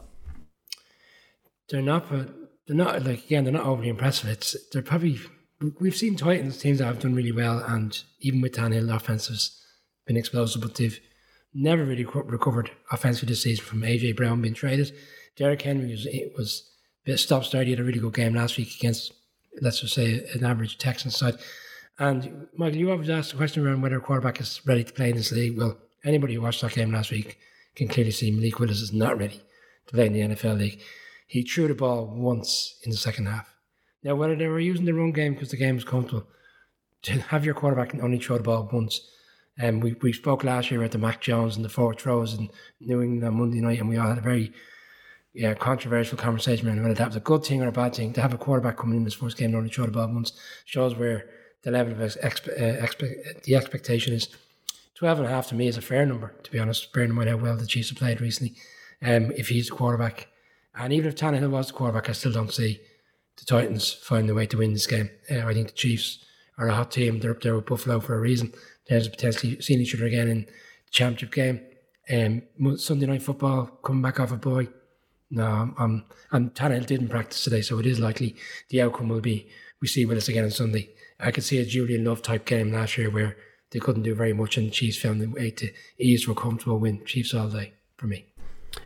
They're 1.69 1.83
not, 1.83 2.09
but 2.09 2.38
they're 2.69 2.77
not 2.77 3.03
like 3.03 3.25
again 3.25 3.43
they're 3.43 3.53
not 3.53 3.65
overly 3.65 3.89
impressive. 3.89 4.29
It's 4.29 4.55
they're 4.69 4.83
probably 4.83 5.19
we've 5.79 5.95
seen 5.95 6.15
Titans 6.15 6.57
teams 6.57 6.77
that 6.77 6.85
have 6.85 6.99
done 6.99 7.15
really 7.15 7.31
well, 7.31 7.59
and 7.67 7.99
even 8.19 8.41
with 8.41 8.53
Tannehill, 8.53 8.87
the 8.87 8.95
offense 8.95 9.27
has 9.27 9.59
been 10.05 10.15
explosive, 10.15 10.61
but 10.61 10.75
they've 10.75 10.99
never 11.51 11.83
really 11.83 12.05
recovered 12.05 12.69
offensively 12.91 13.31
this 13.31 13.41
season 13.41 13.65
from 13.65 13.81
AJ 13.81 14.15
Brown 14.15 14.41
being 14.41 14.53
traded. 14.53 14.93
Derrick 15.35 15.63
Henry 15.63 15.89
was 15.89 16.05
it 16.05 16.33
was 16.37 16.71
a 17.03 17.11
bit 17.11 17.17
stop 17.17 17.43
start. 17.43 17.65
He 17.65 17.71
had 17.71 17.79
a 17.79 17.83
really 17.83 17.99
good 17.99 18.13
game 18.13 18.35
last 18.35 18.55
week 18.55 18.75
against 18.75 19.13
let's 19.61 19.81
just 19.81 19.95
say 19.95 20.23
an 20.35 20.45
average 20.45 20.77
Texans 20.77 21.17
side. 21.17 21.37
And 21.97 22.47
Michael, 22.55 22.77
you 22.77 22.91
always 22.91 23.09
asked 23.09 23.31
the 23.31 23.37
question 23.37 23.65
around 23.65 23.81
whether 23.81 23.97
a 23.97 24.01
quarterback 24.01 24.39
is 24.39 24.61
ready 24.65 24.83
to 24.83 24.93
play 24.93 25.09
in 25.09 25.17
this 25.17 25.31
league. 25.31 25.57
Well, 25.57 25.77
anybody 26.05 26.35
who 26.35 26.41
watched 26.41 26.61
that 26.61 26.73
game 26.73 26.93
last 26.93 27.09
week 27.09 27.39
can 27.75 27.87
clearly 27.87 28.11
see 28.11 28.29
Malik 28.29 28.59
Willis 28.59 28.79
is 28.79 28.93
not 28.93 29.17
ready 29.17 29.41
to 29.87 29.93
play 29.93 30.05
in 30.05 30.13
the 30.13 30.21
NFL 30.21 30.59
league. 30.59 30.81
He 31.29 31.43
threw 31.43 31.67
the 31.67 31.75
ball 31.75 32.07
once 32.07 32.79
in 32.81 32.89
the 32.89 32.97
second 32.97 33.27
half. 33.27 33.53
Now, 34.03 34.15
whether 34.15 34.35
they 34.35 34.47
were 34.47 34.59
using 34.59 34.85
the 34.85 34.95
run 34.95 35.11
game 35.11 35.35
because 35.35 35.51
the 35.51 35.57
game 35.57 35.75
was 35.75 35.83
comfortable, 35.83 36.25
to 37.03 37.21
have 37.21 37.45
your 37.45 37.53
quarterback 37.53 37.93
only 38.01 38.17
throw 38.17 38.37
the 38.37 38.43
ball 38.43 38.67
once. 38.73 38.99
And 39.55 39.75
um, 39.75 39.79
we, 39.79 39.93
we 40.01 40.11
spoke 40.11 40.43
last 40.43 40.71
year 40.71 40.79
about 40.79 40.91
the 40.91 40.97
Mac 40.97 41.21
Jones 41.21 41.55
and 41.55 41.63
the 41.63 41.69
four 41.69 41.93
throws 41.93 42.33
in 42.33 42.49
New 42.79 43.03
England 43.03 43.23
on 43.25 43.39
Monday 43.39 43.61
night, 43.61 43.79
and 43.79 43.87
we 43.87 43.97
all 43.97 44.09
had 44.09 44.17
a 44.17 44.21
very 44.21 44.51
yeah, 45.35 45.53
controversial 45.53 46.17
conversation 46.17 46.67
around 46.67 46.81
whether 46.81 46.95
that 46.95 47.09
was 47.09 47.15
a 47.15 47.19
good 47.19 47.43
thing 47.43 47.61
or 47.61 47.67
a 47.67 47.71
bad 47.71 47.93
thing. 47.93 48.11
To 48.13 48.21
have 48.21 48.33
a 48.33 48.37
quarterback 48.37 48.77
coming 48.77 48.97
in 48.97 49.05
his 49.05 49.13
first 49.13 49.37
game 49.37 49.49
and 49.49 49.57
only 49.57 49.69
throw 49.69 49.85
the 49.85 49.91
ball 49.91 50.11
once 50.11 50.31
shows 50.65 50.95
where 50.95 51.29
the 51.61 51.69
level 51.69 51.93
of 51.93 51.99
expe- 51.99 52.59
uh, 52.59 52.83
expe- 52.83 53.43
the 53.43 53.55
expectation 53.55 54.13
is. 54.13 54.29
12 54.95 55.19
and 55.19 55.27
a 55.27 55.29
half 55.29 55.47
to 55.49 55.55
me 55.55 55.67
is 55.67 55.77
a 55.77 55.81
fair 55.81 56.07
number, 56.07 56.33
to 56.41 56.51
be 56.51 56.57
honest, 56.57 56.91
bearing 56.91 57.11
in 57.11 57.15
mind 57.15 57.29
how 57.29 57.37
well 57.37 57.55
the 57.55 57.67
Chiefs 57.67 57.89
have 57.89 57.99
played 57.99 58.19
recently. 58.19 58.55
Um, 59.01 59.31
if 59.31 59.47
he's 59.49 59.69
a 59.69 59.71
quarterback, 59.71 60.27
and 60.79 60.93
even 60.93 61.09
if 61.09 61.15
Tannehill 61.15 61.51
was 61.51 61.67
the 61.67 61.73
quarterback, 61.73 62.09
I 62.09 62.13
still 62.13 62.31
don't 62.31 62.53
see 62.53 62.79
the 63.37 63.45
Titans 63.45 63.93
finding 63.93 64.31
a 64.31 64.33
way 64.33 64.45
to 64.47 64.57
win 64.57 64.73
this 64.73 64.87
game. 64.87 65.09
Uh, 65.29 65.45
I 65.45 65.53
think 65.53 65.67
the 65.67 65.73
Chiefs 65.73 66.23
are 66.57 66.69
a 66.69 66.73
hot 66.73 66.91
team. 66.91 67.19
They're 67.19 67.31
up 67.31 67.41
there 67.41 67.55
with 67.55 67.65
Buffalo 67.65 67.99
for 67.99 68.15
a 68.15 68.19
reason. 68.19 68.53
They're 68.87 69.01
potentially 69.01 69.61
seeing 69.61 69.81
each 69.81 69.93
other 69.93 70.05
again 70.05 70.29
in 70.29 70.45
the 70.45 70.91
championship 70.91 71.33
game. 71.33 71.61
Um, 72.11 72.77
Sunday 72.77 73.05
night 73.05 73.21
football 73.21 73.65
coming 73.83 74.01
back 74.01 74.19
off 74.19 74.31
a 74.31 74.37
boy. 74.37 74.69
No, 75.29 75.45
I'm, 75.45 75.75
I'm, 75.77 76.05
and 76.31 76.55
Tannehill 76.55 76.87
didn't 76.87 77.09
practice 77.09 77.43
today, 77.43 77.61
so 77.61 77.77
it 77.79 77.85
is 77.85 77.99
likely 77.99 78.35
the 78.69 78.81
outcome 78.81 79.09
will 79.09 79.21
be 79.21 79.49
we 79.81 79.87
see 79.87 80.05
Willis 80.05 80.29
again 80.29 80.45
on 80.45 80.51
Sunday. 80.51 80.89
I 81.19 81.31
could 81.31 81.43
see 81.43 81.59
a 81.59 81.65
Julian 81.65 82.05
Love 82.05 82.21
type 82.21 82.45
game 82.45 82.71
last 82.71 82.97
year 82.97 83.09
where 83.09 83.37
they 83.71 83.79
couldn't 83.79 84.03
do 84.03 84.15
very 84.15 84.33
much 84.33 84.57
and 84.57 84.67
the 84.67 84.71
Chiefs 84.71 84.97
found 84.97 85.21
the 85.21 85.27
way 85.27 85.51
to 85.51 85.71
ease 85.99 86.23
for 86.23 86.31
a 86.31 86.35
comfortable 86.35 86.79
win. 86.79 87.05
Chiefs 87.05 87.33
all 87.33 87.49
day 87.49 87.73
for 87.97 88.07
me 88.07 88.25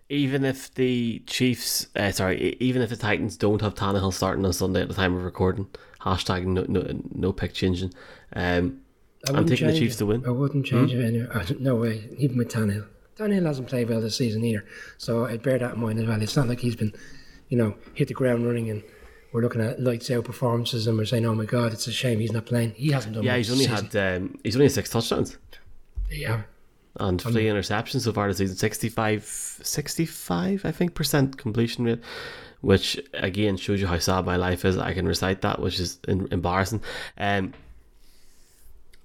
even 0.10 0.44
if 0.46 0.74
the 0.74 1.20
Chiefs, 1.26 1.88
uh, 1.96 2.12
sorry, 2.12 2.58
even 2.60 2.82
if 2.82 2.90
the 2.90 2.96
Titans 2.96 3.38
don't 3.38 3.62
have 3.62 3.76
Tannehill 3.76 4.14
starting 4.14 4.46
on 4.46 4.54
Sunday 4.54 4.82
at 4.82 4.88
the 4.88 4.94
time 4.94 5.16
of 5.16 5.24
recording, 5.24 5.68
hashtag 6.02 6.46
no 6.46 6.66
no, 6.68 6.86
no 7.14 7.34
pick 7.34 7.54
changing. 7.54 7.94
Um, 8.34 8.82
I'm 9.28 9.46
taking 9.46 9.68
the 9.68 9.78
Chiefs 9.78 9.96
it. 9.96 10.00
to 10.00 10.06
win. 10.06 10.26
I 10.26 10.32
wouldn't 10.32 10.66
change 10.66 10.92
hmm? 10.92 11.00
it 11.00 11.06
anyway. 11.06 11.46
No 11.60 11.76
way, 11.76 12.10
even 12.18 12.38
with 12.38 12.50
Tannehill. 12.50 12.88
Tannehill 13.16 13.46
hasn't 13.46 13.68
played 13.68 13.90
well 13.90 14.02
this 14.02 14.18
season 14.18 14.44
either, 14.44 14.66
so 14.98 15.26
I'd 15.26 15.44
bear 15.44 15.60
that 15.60 15.76
in 15.76 15.82
mind 15.82 16.00
as 16.00 16.08
well. 16.08 16.22
It's 16.22 16.36
not 16.36 16.48
like 16.48 16.60
he's 16.60 16.76
been, 16.76 16.94
you 17.50 17.58
know, 17.58 17.76
hit 17.94 18.08
the 18.08 18.14
ground 18.14 18.46
running 18.46 18.70
and 18.70 18.84
we're 19.32 19.42
looking 19.42 19.62
at 19.62 19.82
lights 19.82 20.12
out 20.12 20.26
performances 20.26 20.88
and 20.88 20.98
we're 20.98 21.06
saying, 21.06 21.26
"Oh 21.26 21.36
my 21.36 21.46
God, 21.46 21.74
it's 21.74 21.88
a 21.88 21.92
shame 21.92 22.20
he's 22.20 22.32
not 22.32 22.46
playing." 22.46 22.72
He 22.72 22.92
hasn't 22.92 23.16
done. 23.16 23.24
Yeah, 23.24 23.38
he's 23.38 23.52
only 23.52 23.66
had 23.66 23.96
um, 23.96 24.38
he's 24.44 24.56
only 24.56 24.66
had 24.66 24.74
six 24.74 24.90
touchdowns. 24.90 25.38
Yeah, 26.12 26.44
and 27.00 27.22
three 27.22 27.46
interceptions 27.46 28.02
so 28.02 28.14
far 28.14 28.28
this 28.28 28.38
season 28.38 28.56
65 28.56 29.24
65 29.24 30.66
i 30.66 30.72
think 30.72 30.94
percent 30.94 31.38
completion 31.38 31.86
rate 31.86 32.00
which 32.64 32.98
again 33.14 33.58
shows 33.58 33.82
you 33.82 33.88
how 33.88 34.00
sad 34.00 34.26
my 34.26 34.38
life 34.38 34.64
is. 34.64 34.78
I 34.78 34.94
can 34.94 35.06
recite 35.06 35.42
that 35.42 35.60
which 35.60 35.82
is 35.82 36.00
embarrassing. 36.08 36.82
Um 37.18 37.54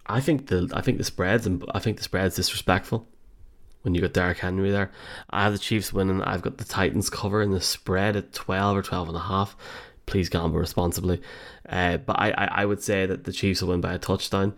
i 0.07 0.21
think 0.21 0.47
the 0.47 0.71
i 0.73 0.81
think 0.81 0.97
the 0.97 1.05
spreads 1.05 1.45
and 1.45 1.63
i 1.75 1.79
think 1.81 1.99
the 1.99 2.03
spreads 2.03 2.37
disrespectful 2.37 3.07
when 3.83 3.95
you 3.95 4.01
got 4.01 4.13
Derrick 4.13 4.39
Henry 4.39 4.71
there. 4.71 4.91
I 5.31 5.45
have 5.45 5.53
the 5.53 5.59
Chiefs 5.59 5.93
winning. 5.93 6.23
I've 6.23 6.43
got 6.43 6.59
the 6.59 6.65
Titans 6.65 7.11
covering 7.11 7.53
the 7.53 7.61
spread 7.61 8.17
at 8.17 8.33
12 8.33 8.77
or 8.77 8.83
12 8.83 9.09
and 9.09 9.17
a 9.17 9.21
half. 9.21 9.57
Please 10.07 10.29
gamble 10.29 10.59
responsibly. 10.59 11.23
Uh, 11.69 11.99
but 11.99 12.19
I, 12.19 12.31
I, 12.31 12.49
I 12.63 12.65
would 12.65 12.83
say 12.83 13.07
that 13.07 13.25
the 13.25 13.33
Chiefs 13.33 13.63
will 13.63 13.71
win 13.71 13.81
by 13.81 13.95
a 13.95 13.99
touchdown 13.99 14.55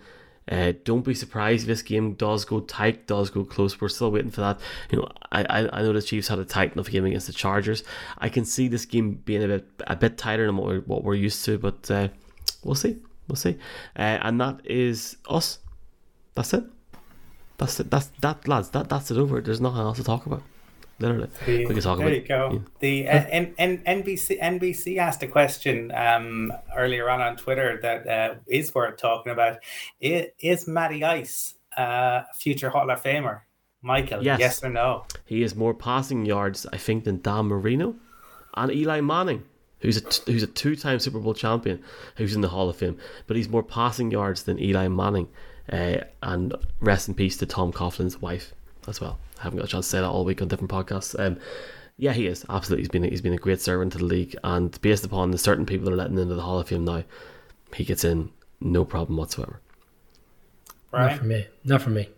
uh, 0.50 0.72
don't 0.84 1.04
be 1.04 1.14
surprised 1.14 1.62
if 1.62 1.68
this 1.68 1.82
game 1.82 2.14
does 2.14 2.44
go 2.44 2.60
tight, 2.60 3.06
does 3.06 3.30
go 3.30 3.44
close. 3.44 3.80
We're 3.80 3.88
still 3.88 4.10
waiting 4.10 4.32
for 4.32 4.40
that. 4.40 4.60
You 4.90 4.98
know, 4.98 5.08
I, 5.30 5.44
I, 5.72 5.82
know 5.82 5.92
the 5.92 6.02
Chiefs 6.02 6.28
had 6.28 6.40
a 6.40 6.44
tight 6.44 6.72
enough 6.72 6.90
game 6.90 7.04
against 7.04 7.28
the 7.28 7.32
Chargers. 7.32 7.84
I 8.18 8.28
can 8.28 8.44
see 8.44 8.66
this 8.66 8.84
game 8.84 9.14
being 9.24 9.44
a 9.44 9.48
bit 9.48 9.68
a 9.86 9.94
bit 9.94 10.18
tighter 10.18 10.46
than 10.46 10.56
what 10.56 10.66
we're, 10.66 10.80
what 10.80 11.04
we're 11.04 11.14
used 11.14 11.44
to, 11.44 11.56
but 11.58 11.88
uh, 11.90 12.08
we'll 12.64 12.74
see, 12.74 12.96
we'll 13.28 13.36
see. 13.36 13.58
Uh, 13.96 14.18
and 14.22 14.40
that 14.40 14.60
is 14.64 15.16
us. 15.28 15.58
That's 16.34 16.52
it. 16.52 16.64
That's 17.58 17.78
it. 17.78 17.90
That's 17.90 18.10
that, 18.20 18.48
lads. 18.48 18.70
That 18.70 18.88
that's 18.88 19.10
it 19.10 19.18
over. 19.18 19.40
There's 19.40 19.60
nothing 19.60 19.80
else 19.80 19.98
to 19.98 20.04
talk 20.04 20.26
about. 20.26 20.42
Literally, 21.00 21.28
The- 21.46 21.66
we 21.66 21.74
can 21.74 21.80
talk 21.80 21.98
there 21.98 22.06
about. 22.08 22.16
you 22.16 22.28
go. 22.28 22.50
yeah. 22.52 22.58
The 22.80 23.08
uh, 23.08 23.24
N- 23.30 23.54
N- 23.58 23.82
NBC 23.86 24.40
NBC 24.40 24.98
asked 24.98 25.22
a 25.22 25.26
question 25.26 25.90
um, 25.92 26.52
earlier 26.76 27.08
on 27.10 27.20
on 27.20 27.36
Twitter 27.36 27.78
that 27.82 28.06
uh, 28.06 28.34
is 28.46 28.74
worth 28.74 28.98
talking 28.98 29.32
about. 29.32 29.58
Is, 30.00 30.26
is 30.38 30.68
Matty 30.68 31.02
Ice 31.04 31.54
uh, 31.78 31.82
a 32.30 32.34
future 32.34 32.70
Hall 32.70 32.90
of 32.90 33.02
Famer? 33.02 33.40
Michael, 33.82 34.22
Yes. 34.22 34.38
yes, 34.40 34.62
or 34.62 34.68
no? 34.68 35.06
He 35.24 35.40
has 35.40 35.56
more 35.56 35.72
passing 35.72 36.26
yards, 36.26 36.66
I 36.70 36.76
think, 36.76 37.04
than 37.04 37.22
Dan 37.22 37.46
Marino 37.46 37.94
and 38.54 38.70
Eli 38.70 39.00
Manning, 39.00 39.44
who's 39.78 39.96
a 39.96 40.02
t- 40.02 40.30
who's 40.30 40.42
a 40.42 40.46
two-time 40.46 40.98
Super 40.98 41.18
Bowl 41.18 41.32
champion, 41.32 41.82
who's 42.16 42.34
in 42.34 42.42
the 42.42 42.48
Hall 42.48 42.68
of 42.68 42.76
Fame. 42.76 42.98
But 43.26 43.38
he's 43.38 43.48
more 43.48 43.62
passing 43.62 44.10
yards 44.10 44.42
than 44.42 44.58
Eli 44.60 44.88
Manning. 44.88 45.28
Uh, 45.72 45.98
and 46.22 46.52
rest 46.80 47.06
in 47.08 47.14
peace 47.14 47.36
to 47.38 47.46
Tom 47.46 47.70
Coughlin's 47.72 48.20
wife 48.20 48.52
as 48.88 49.00
well. 49.00 49.18
I 49.40 49.44
haven't 49.44 49.58
got 49.58 49.64
a 49.64 49.68
chance 49.68 49.86
to 49.86 49.90
say 49.90 50.00
that 50.00 50.06
all 50.06 50.24
week 50.24 50.42
on 50.42 50.48
different 50.48 50.70
podcasts. 50.70 51.18
Um, 51.18 51.38
yeah, 51.96 52.12
he 52.12 52.26
is 52.26 52.44
absolutely. 52.48 52.82
He's 52.82 52.88
been 52.90 53.02
he's 53.04 53.20
been 53.22 53.32
a 53.32 53.38
great 53.38 53.60
servant 53.60 53.92
to 53.92 53.98
the 53.98 54.04
league, 54.04 54.36
and 54.44 54.78
based 54.80 55.04
upon 55.04 55.30
the 55.32 55.38
certain 55.38 55.66
people 55.66 55.86
that 55.86 55.92
are 55.92 55.96
letting 55.96 56.18
into 56.18 56.34
the 56.34 56.42
Hall 56.42 56.58
of 56.60 56.68
Fame 56.68 56.84
now, 56.84 57.04
he 57.74 57.84
gets 57.84 58.04
in 58.04 58.30
no 58.60 58.84
problem 58.84 59.16
whatsoever. 59.16 59.60
Not 60.92 61.18
for 61.18 61.24
me. 61.24 61.46
Not 61.64 61.82
for 61.82 61.90
me. 61.90 62.08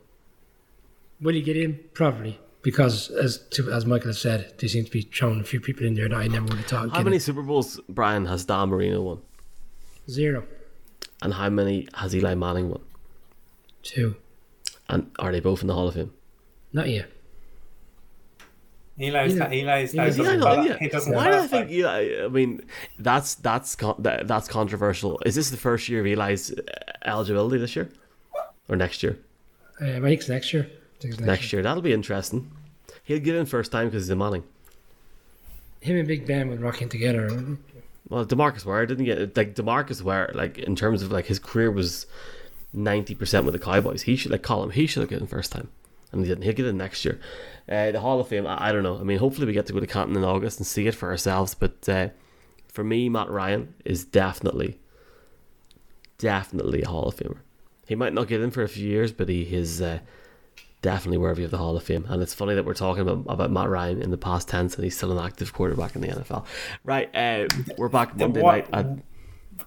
Will 1.21 1.35
he 1.35 1.43
get 1.43 1.57
in? 1.57 1.79
Probably. 1.95 2.39
Because, 2.63 3.11
as 3.11 3.39
to, 3.51 3.73
as 3.73 3.85
Michael 3.85 4.09
has 4.09 4.21
said, 4.21 4.55
there 4.59 4.69
seems 4.69 4.87
to 4.87 4.93
be 4.93 5.03
throwing 5.03 5.41
a 5.41 5.45
few 5.45 5.61
people 5.61 5.85
in 5.85 5.95
there 5.95 6.09
that 6.09 6.17
I 6.17 6.29
never 6.29 6.47
would 6.47 6.59
have 6.59 6.67
thought. 6.67 6.83
would 6.85 6.93
How 6.93 7.03
many 7.03 7.17
in. 7.17 7.21
Super 7.21 7.43
Bowls 7.43 7.81
Brian 7.89 8.25
has 8.27 8.45
Dan 8.45 8.69
Marino 8.69 9.03
won, 9.03 9.19
Zero. 10.09 10.45
and 11.23 11.35
how 11.35 11.49
many 11.51 11.89
has 11.95 12.15
Eli 12.15 12.35
Manning 12.35 12.71
won? 12.71 12.81
Two. 13.83 14.15
And 14.89 15.11
are 15.19 15.33
they 15.33 15.41
both 15.41 15.61
in 15.63 15.67
the 15.67 15.75
Hall 15.75 15.89
of 15.89 15.95
Fame? 15.95 16.13
Not 16.73 16.89
yet. 16.89 17.09
Eli's, 18.99 19.35
Eli- 19.37 19.47
Eli's, 19.53 19.95
Eli's 19.95 20.17
doesn't 20.17 20.41
not- 20.41 20.55
quali- 20.55 20.69
yeah. 20.69 20.77
he 20.79 20.89
doesn't 20.89 21.15
Why 21.15 21.31
do 21.31 21.37
I 21.39 21.47
think 21.47 21.71
Eli? 21.71 22.25
I 22.25 22.29
mean, 22.29 22.63
that's 22.99 23.35
that's 23.37 23.75
con- 23.75 23.97
that, 24.01 24.29
that's 24.29 24.49
controversial. 24.49 25.19
Is 25.25 25.35
this 25.35 25.51
the 25.51 25.57
first 25.57 25.89
year 25.89 26.01
of 26.01 26.07
Eli's 26.07 26.53
uh, 26.53 26.63
eligibility 27.05 27.59
this 27.59 27.75
year 27.75 27.89
or 28.69 28.77
next 28.77 29.03
year? 29.03 29.19
Uh, 29.81 29.87
I 29.87 30.01
think 30.01 30.21
it's 30.21 30.29
next 30.29 30.53
year. 30.53 30.71
It's 30.97 31.05
next, 31.05 31.21
Next 31.21 31.53
year, 31.53 31.63
that'll 31.63 31.83
be 31.83 31.93
interesting. 31.93 32.51
He'll 33.05 33.19
get 33.19 33.35
in 33.35 33.47
first 33.47 33.73
time 33.73 33.87
because 33.89 34.05
he's 34.05 34.11
a 34.11 34.17
Manning. 34.17 34.45
Him 35.81 35.97
and 35.97 36.07
Big 36.07 36.27
Ben 36.27 36.49
would 36.51 36.61
rock 36.61 36.81
in 36.83 36.89
together. 36.89 37.29
Well, 38.09 38.25
Demarcus 38.27 38.65
Ware 38.65 38.87
didn't 38.87 39.07
get 39.07 39.37
like 39.37 39.55
Demarcus 39.55 40.03
Ware. 40.03 40.31
Like 40.35 40.59
in 40.59 40.77
terms 40.77 41.03
of 41.03 41.11
like 41.11 41.27
his 41.27 41.39
career 41.39 41.71
was 41.73 42.07
ninety 42.75 43.15
percent 43.15 43.47
with 43.47 43.55
the 43.55 43.59
Cowboys. 43.59 44.03
He 44.03 44.17
should 44.17 44.31
like 44.31 44.43
call 44.43 44.63
him. 44.63 44.71
He 44.71 44.87
should 44.87 45.01
have 45.01 45.09
get 45.11 45.21
in 45.21 45.27
first 45.27 45.51
time, 45.51 45.71
and 46.13 46.23
he 46.23 46.29
didn't. 46.29 46.45
He'll 46.45 46.53
get 46.53 46.67
it 46.67 46.75
next 46.75 47.05
year. 47.05 47.21
Uh, 47.69 47.91
the 47.91 48.01
Hall 48.01 48.21
of 48.21 48.29
Fame. 48.29 48.47
I, 48.47 48.69
I 48.69 48.73
don't 48.73 48.83
know. 48.83 48.99
I 48.99 49.03
mean, 49.03 49.19
hopefully 49.19 49.47
we 49.47 49.53
get 49.53 49.67
to 49.67 49.73
go 49.73 49.81
to 49.81 49.87
Canton 49.87 50.17
in 50.17 50.25
August 50.25 50.59
and 50.59 50.67
see 50.67 50.87
it 50.87 50.95
for 50.95 51.09
ourselves. 51.11 51.55
But 51.55 51.89
uh, 51.89 52.09
for 52.69 52.85
me, 52.85 53.09
Matt 53.09 53.31
Ryan 53.31 53.75
is 53.85 54.05
definitely, 54.05 54.79
definitely 56.19 56.83
a 56.83 56.89
Hall 56.89 57.09
of 57.09 57.17
Famer. 57.17 57.39
He 57.87 57.95
might 57.95 58.13
not 58.13 58.29
get 58.29 58.41
in 58.41 58.51
for 58.51 58.63
a 58.63 58.69
few 58.69 58.89
years, 58.89 59.13
but 59.13 59.29
he 59.29 59.43
is 59.55 59.83
uh, 59.83 59.99
definitely 60.83 61.19
worthy 61.19 61.45
of 61.45 61.51
the 61.51 61.59
Hall 61.59 61.77
of 61.77 61.83
Fame. 61.83 62.07
And 62.09 62.23
it's 62.23 62.35
funny 62.35 62.55
that 62.55 62.65
we're 62.65 62.75
talking 62.75 63.03
about, 63.03 63.25
about 63.29 63.51
Matt 63.51 63.69
Ryan 63.69 64.03
in 64.03 64.11
the 64.11 64.17
past 64.19 64.49
tense, 64.49 64.75
and 64.75 64.85
he's 64.85 64.97
still 64.97 65.17
an 65.17 65.25
active 65.25 65.53
quarterback 65.53 65.95
in 65.95 66.03
the 66.03 66.09
NFL. 66.09 66.45
Right, 66.85 67.15
uh, 67.15 67.47
we're 67.77 67.89
back 67.89 68.17
Monday 68.17 68.41
one- 68.41 68.55
night. 68.55 68.69
At, 68.73 68.87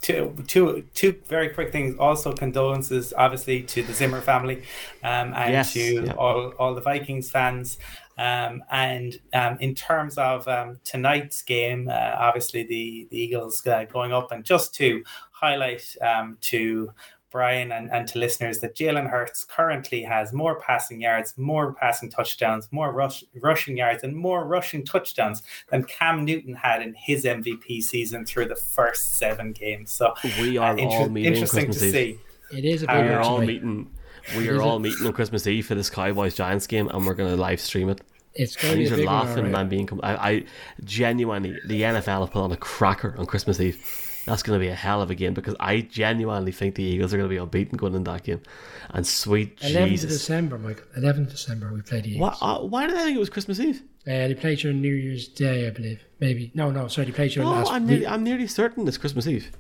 two, 0.02 0.36
two, 0.48 0.86
two 0.94 1.22
very 1.28 1.50
quick 1.50 1.72
things. 1.72 1.96
Also, 2.00 2.34
condolences, 2.34 3.14
obviously, 3.18 3.64
to 3.64 3.84
the 3.84 3.94
Zimmer 3.94 4.22
family 4.22 4.64
um, 5.04 5.34
and 5.34 5.54
Yes, 5.54 5.74
to 5.74 6.06
yeah. 6.06 6.14
all, 6.14 6.54
all 6.60 6.76
the 6.76 6.82
Vikings 6.82 7.32
fans. 7.32 7.78
Um, 8.18 8.64
and 8.72 9.20
um, 9.34 9.58
in 9.60 9.76
terms 9.76 10.18
of 10.18 10.48
um, 10.48 10.80
tonight's 10.86 11.42
game, 11.42 11.90
uh, 11.90 12.16
obviously 12.18 12.64
the, 12.64 13.08
the 13.12 13.18
Eagles 13.18 13.66
uh, 13.68 13.84
going 13.86 14.14
up, 14.14 14.32
and 14.32 14.44
just 14.44 14.74
to 14.76 15.04
highlight 15.32 15.96
um, 16.02 16.38
to 16.42 16.92
Brian 17.36 17.74
and, 17.74 17.92
and 17.92 18.08
to 18.08 18.18
listeners 18.18 18.60
that 18.62 18.76
Jalen 18.76 19.10
Hurts 19.10 19.44
currently 19.44 20.02
has 20.04 20.32
more 20.32 20.58
passing 20.62 21.02
yards, 21.02 21.34
more 21.38 21.74
passing 21.74 22.10
touchdowns, 22.10 22.70
more 22.72 22.94
rush, 22.94 23.26
rushing 23.42 23.76
yards, 23.76 24.04
and 24.04 24.16
more 24.16 24.46
rushing 24.46 24.86
touchdowns 24.86 25.44
than 25.70 25.84
Cam 25.84 26.24
Newton 26.24 26.56
had 26.56 26.82
in 26.82 26.94
his 26.94 27.26
MVP 27.26 27.84
season 27.84 28.26
through 28.26 28.48
the 28.48 28.56
first 28.56 29.18
seven 29.18 29.52
games. 29.52 29.92
So 29.92 30.14
we 30.40 30.58
are 30.58 30.72
uh, 30.72 30.78
inter- 30.78 30.96
all 30.96 31.10
meeting 31.10 31.34
interesting 31.34 31.66
Christmas 31.66 31.92
to 31.92 32.00
Eve. 32.00 32.20
see. 32.52 32.58
It 32.58 32.64
is 32.64 32.84
a 32.84 32.86
We 32.88 32.94
big 32.94 33.04
We 33.04 33.10
are 33.10 33.20
all 33.20 33.36
tonight. 33.42 33.48
meeting. 33.48 33.92
We 34.38 34.48
are 34.50 34.54
is 34.56 34.60
a- 34.62 34.64
all 34.64 34.80
meeting 34.80 35.06
on 35.06 35.12
Christmas 35.12 35.46
Eve 35.46 35.66
for 35.68 35.76
this 35.76 35.90
Cowboys 35.90 36.36
Giants 36.36 36.68
game, 36.68 36.88
and 36.88 37.06
we're 37.06 37.16
going 37.16 37.30
to 37.30 37.36
live 37.36 37.60
stream 37.60 37.90
it. 37.90 38.00
It's 38.34 38.56
going 38.56 38.74
And 38.74 38.78
to 38.86 38.90
these 38.90 38.90
be 38.90 38.94
a 38.94 38.96
are 38.96 38.98
big 39.00 39.08
one, 39.08 39.16
laughing 39.28 39.46
alright. 39.46 39.62
and 39.62 39.70
being. 39.70 39.88
com- 39.88 40.00
I, 40.04 40.16
I 40.32 40.44
genuinely, 40.86 41.58
the 41.68 41.82
NFL 41.82 42.22
have 42.22 42.32
put 42.32 42.42
on 42.44 42.52
a 42.52 42.58
cracker 42.58 43.14
on 43.18 43.26
Christmas 43.26 43.60
Eve. 43.60 43.78
That's 44.26 44.42
going 44.42 44.60
to 44.60 44.64
be 44.64 44.70
a 44.70 44.76
hell 44.76 45.02
of 45.04 45.12
a 45.12 45.16
game 45.16 45.34
because 45.36 45.56
I 45.60 45.82
genuinely 45.82 46.52
think 46.52 46.76
the 46.76 46.84
Eagles 46.84 47.14
are 47.14 47.18
going 47.18 47.30
to 47.30 47.34
be 47.34 47.38
unbeaten 47.38 47.78
going 47.78 47.94
in 47.94 48.04
that 48.06 48.24
game. 48.24 48.42
And 48.90 49.06
sweet 49.06 49.58
11th 49.60 49.84
of 49.84 49.90
Jesus, 49.90 50.12
December, 50.12 50.58
Michael. 50.58 50.86
11th 50.98 51.18
of 51.20 51.30
December, 51.32 51.72
we 51.74 51.82
played 51.82 52.06
the 52.06 52.16
Eagles. 52.16 52.38
why, 52.42 52.48
uh, 52.56 52.60
why 52.64 52.88
did 52.88 52.96
I 52.96 53.04
think 53.04 53.16
it 53.18 53.20
was 53.20 53.30
Christmas 53.30 53.60
Eve? 53.60 53.84
Uh, 54.08 54.28
they 54.28 54.34
played 54.34 54.60
during 54.60 54.82
New 54.82 54.94
Year's 54.94 55.28
Day, 55.28 55.68
I 55.68 55.70
believe. 55.70 56.04
Maybe. 56.20 56.52
No, 56.56 56.72
no, 56.72 56.88
sorry, 56.88 57.06
they 57.08 57.14
played 57.14 57.32
during 57.32 57.50
Oh, 57.50 57.52
last 57.54 57.72
I'm 57.72 57.86
nearly, 57.86 58.08
I'm 58.08 58.24
nearly 58.24 58.48
certain 58.48 58.88
it's 58.88 58.98
Christmas 58.98 59.28
Eve. 59.28 59.52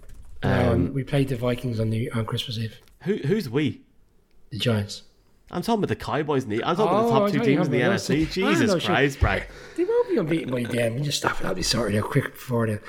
No, 0.43 0.71
Um, 0.73 0.93
we 0.93 1.03
played 1.03 1.29
the 1.29 1.35
Vikings 1.35 1.79
on 1.79 1.89
the 1.91 2.09
on 2.11 2.25
Christmas 2.25 2.57
Eve. 2.57 2.79
who, 3.03 3.15
who's 3.17 3.49
we? 3.49 3.81
The 4.51 4.57
Giants. 4.59 5.03
I'm 5.51 5.61
talking 5.61 5.83
about 5.83 5.89
the 5.89 5.95
Cowboys. 5.95 6.45
The, 6.47 6.63
I'm 6.63 6.75
talking 6.75 6.91
about 6.91 7.05
Oh, 7.05 7.13
the 7.13 7.19
top 7.19 7.31
two 7.31 7.39
teams 7.39 7.67
in 7.67 7.71
the. 7.71 7.81
NFC. 7.81 8.31
Jesus. 8.31 8.83
Christ, 8.83 9.19
Brian. 9.19 9.43
They 9.77 9.83
won't 9.83 10.09
be 10.09 10.17
unbeaten 10.17 10.51
by 10.51 10.63
then. 10.63 10.95
We 10.95 11.01
just 11.01 11.19
stop 11.19 11.39
it. 11.39 11.45
I'll 11.45 11.53
be 11.53 11.61
sorted 11.61 11.99
out 12.03 12.09
quick 12.09 12.33
before 12.33 12.65
then. 12.67 12.79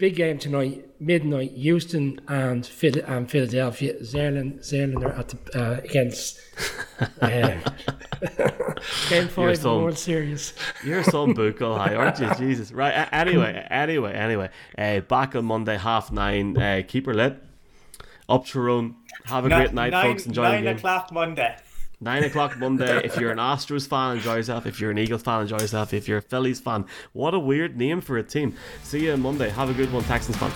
Big 0.00 0.16
game 0.16 0.38
tonight, 0.38 0.88
midnight. 0.98 1.52
Houston 1.52 2.18
and, 2.26 2.64
Phil- 2.64 3.04
and 3.06 3.30
Philadelphia. 3.30 4.00
Zerland, 4.00 4.60
Zerland 4.60 5.04
are 5.04 5.12
at 5.12 5.28
the, 5.28 5.38
uh, 5.62 5.80
against 5.84 6.40
uh, 7.20 7.28
game 9.10 9.28
five 9.28 9.50
of 9.50 9.56
the 9.56 9.56
some- 9.56 9.82
World 9.82 9.98
Series. 9.98 10.54
You're 10.82 11.04
some 11.04 11.34
buckle 11.34 11.76
high, 11.76 11.94
aren't 11.94 12.18
you? 12.18 12.32
Jesus. 12.38 12.72
Right. 12.72 12.94
a- 12.94 13.14
Anyway, 13.14 13.66
anyway, 13.70 14.14
anyway. 14.14 14.48
Uh, 14.78 15.00
back 15.00 15.36
on 15.36 15.44
Monday, 15.44 15.76
half 15.76 16.10
nine. 16.10 16.56
Uh, 16.56 16.82
keep 16.88 17.04
her 17.04 17.12
lit. 17.12 17.36
Up 18.26 18.46
Tyrone. 18.46 18.96
Have 19.26 19.44
a 19.44 19.48
Ni- 19.50 19.54
great 19.54 19.74
night, 19.74 19.90
nine, 19.92 20.02
folks. 20.12 20.24
Enjoy 20.24 20.44
nine 20.44 20.64
the 20.64 20.70
game. 20.70 20.76
o'clock 20.78 21.12
Monday. 21.12 21.56
Nine 22.02 22.24
o'clock 22.24 22.58
Monday. 22.58 23.02
If 23.04 23.18
you're 23.18 23.30
an 23.30 23.36
Astros 23.36 23.86
fan, 23.86 24.16
enjoy 24.16 24.36
yourself. 24.36 24.64
If 24.64 24.80
you're 24.80 24.90
an 24.90 24.96
Eagles 24.96 25.20
fan, 25.20 25.42
enjoy 25.42 25.58
yourself. 25.58 25.92
If 25.92 26.08
you're 26.08 26.18
a 26.18 26.22
Phillies 26.22 26.58
fan, 26.58 26.86
what 27.12 27.34
a 27.34 27.38
weird 27.38 27.76
name 27.76 28.00
for 28.00 28.16
a 28.16 28.22
team. 28.22 28.56
See 28.82 29.04
you 29.04 29.12
on 29.12 29.20
Monday. 29.20 29.50
Have 29.50 29.68
a 29.68 29.74
good 29.74 29.92
one, 29.92 30.02
Texans 30.04 30.38
fans. 30.38 30.54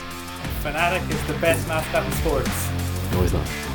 Fanatic 0.62 1.02
is 1.11 1.26
the 1.26 1.35
best 1.35 1.68
mascot 1.68 2.07
in 2.07 2.12
sports. 2.12 2.70
No, 3.12 3.20
he's 3.20 3.35
not. 3.35 3.74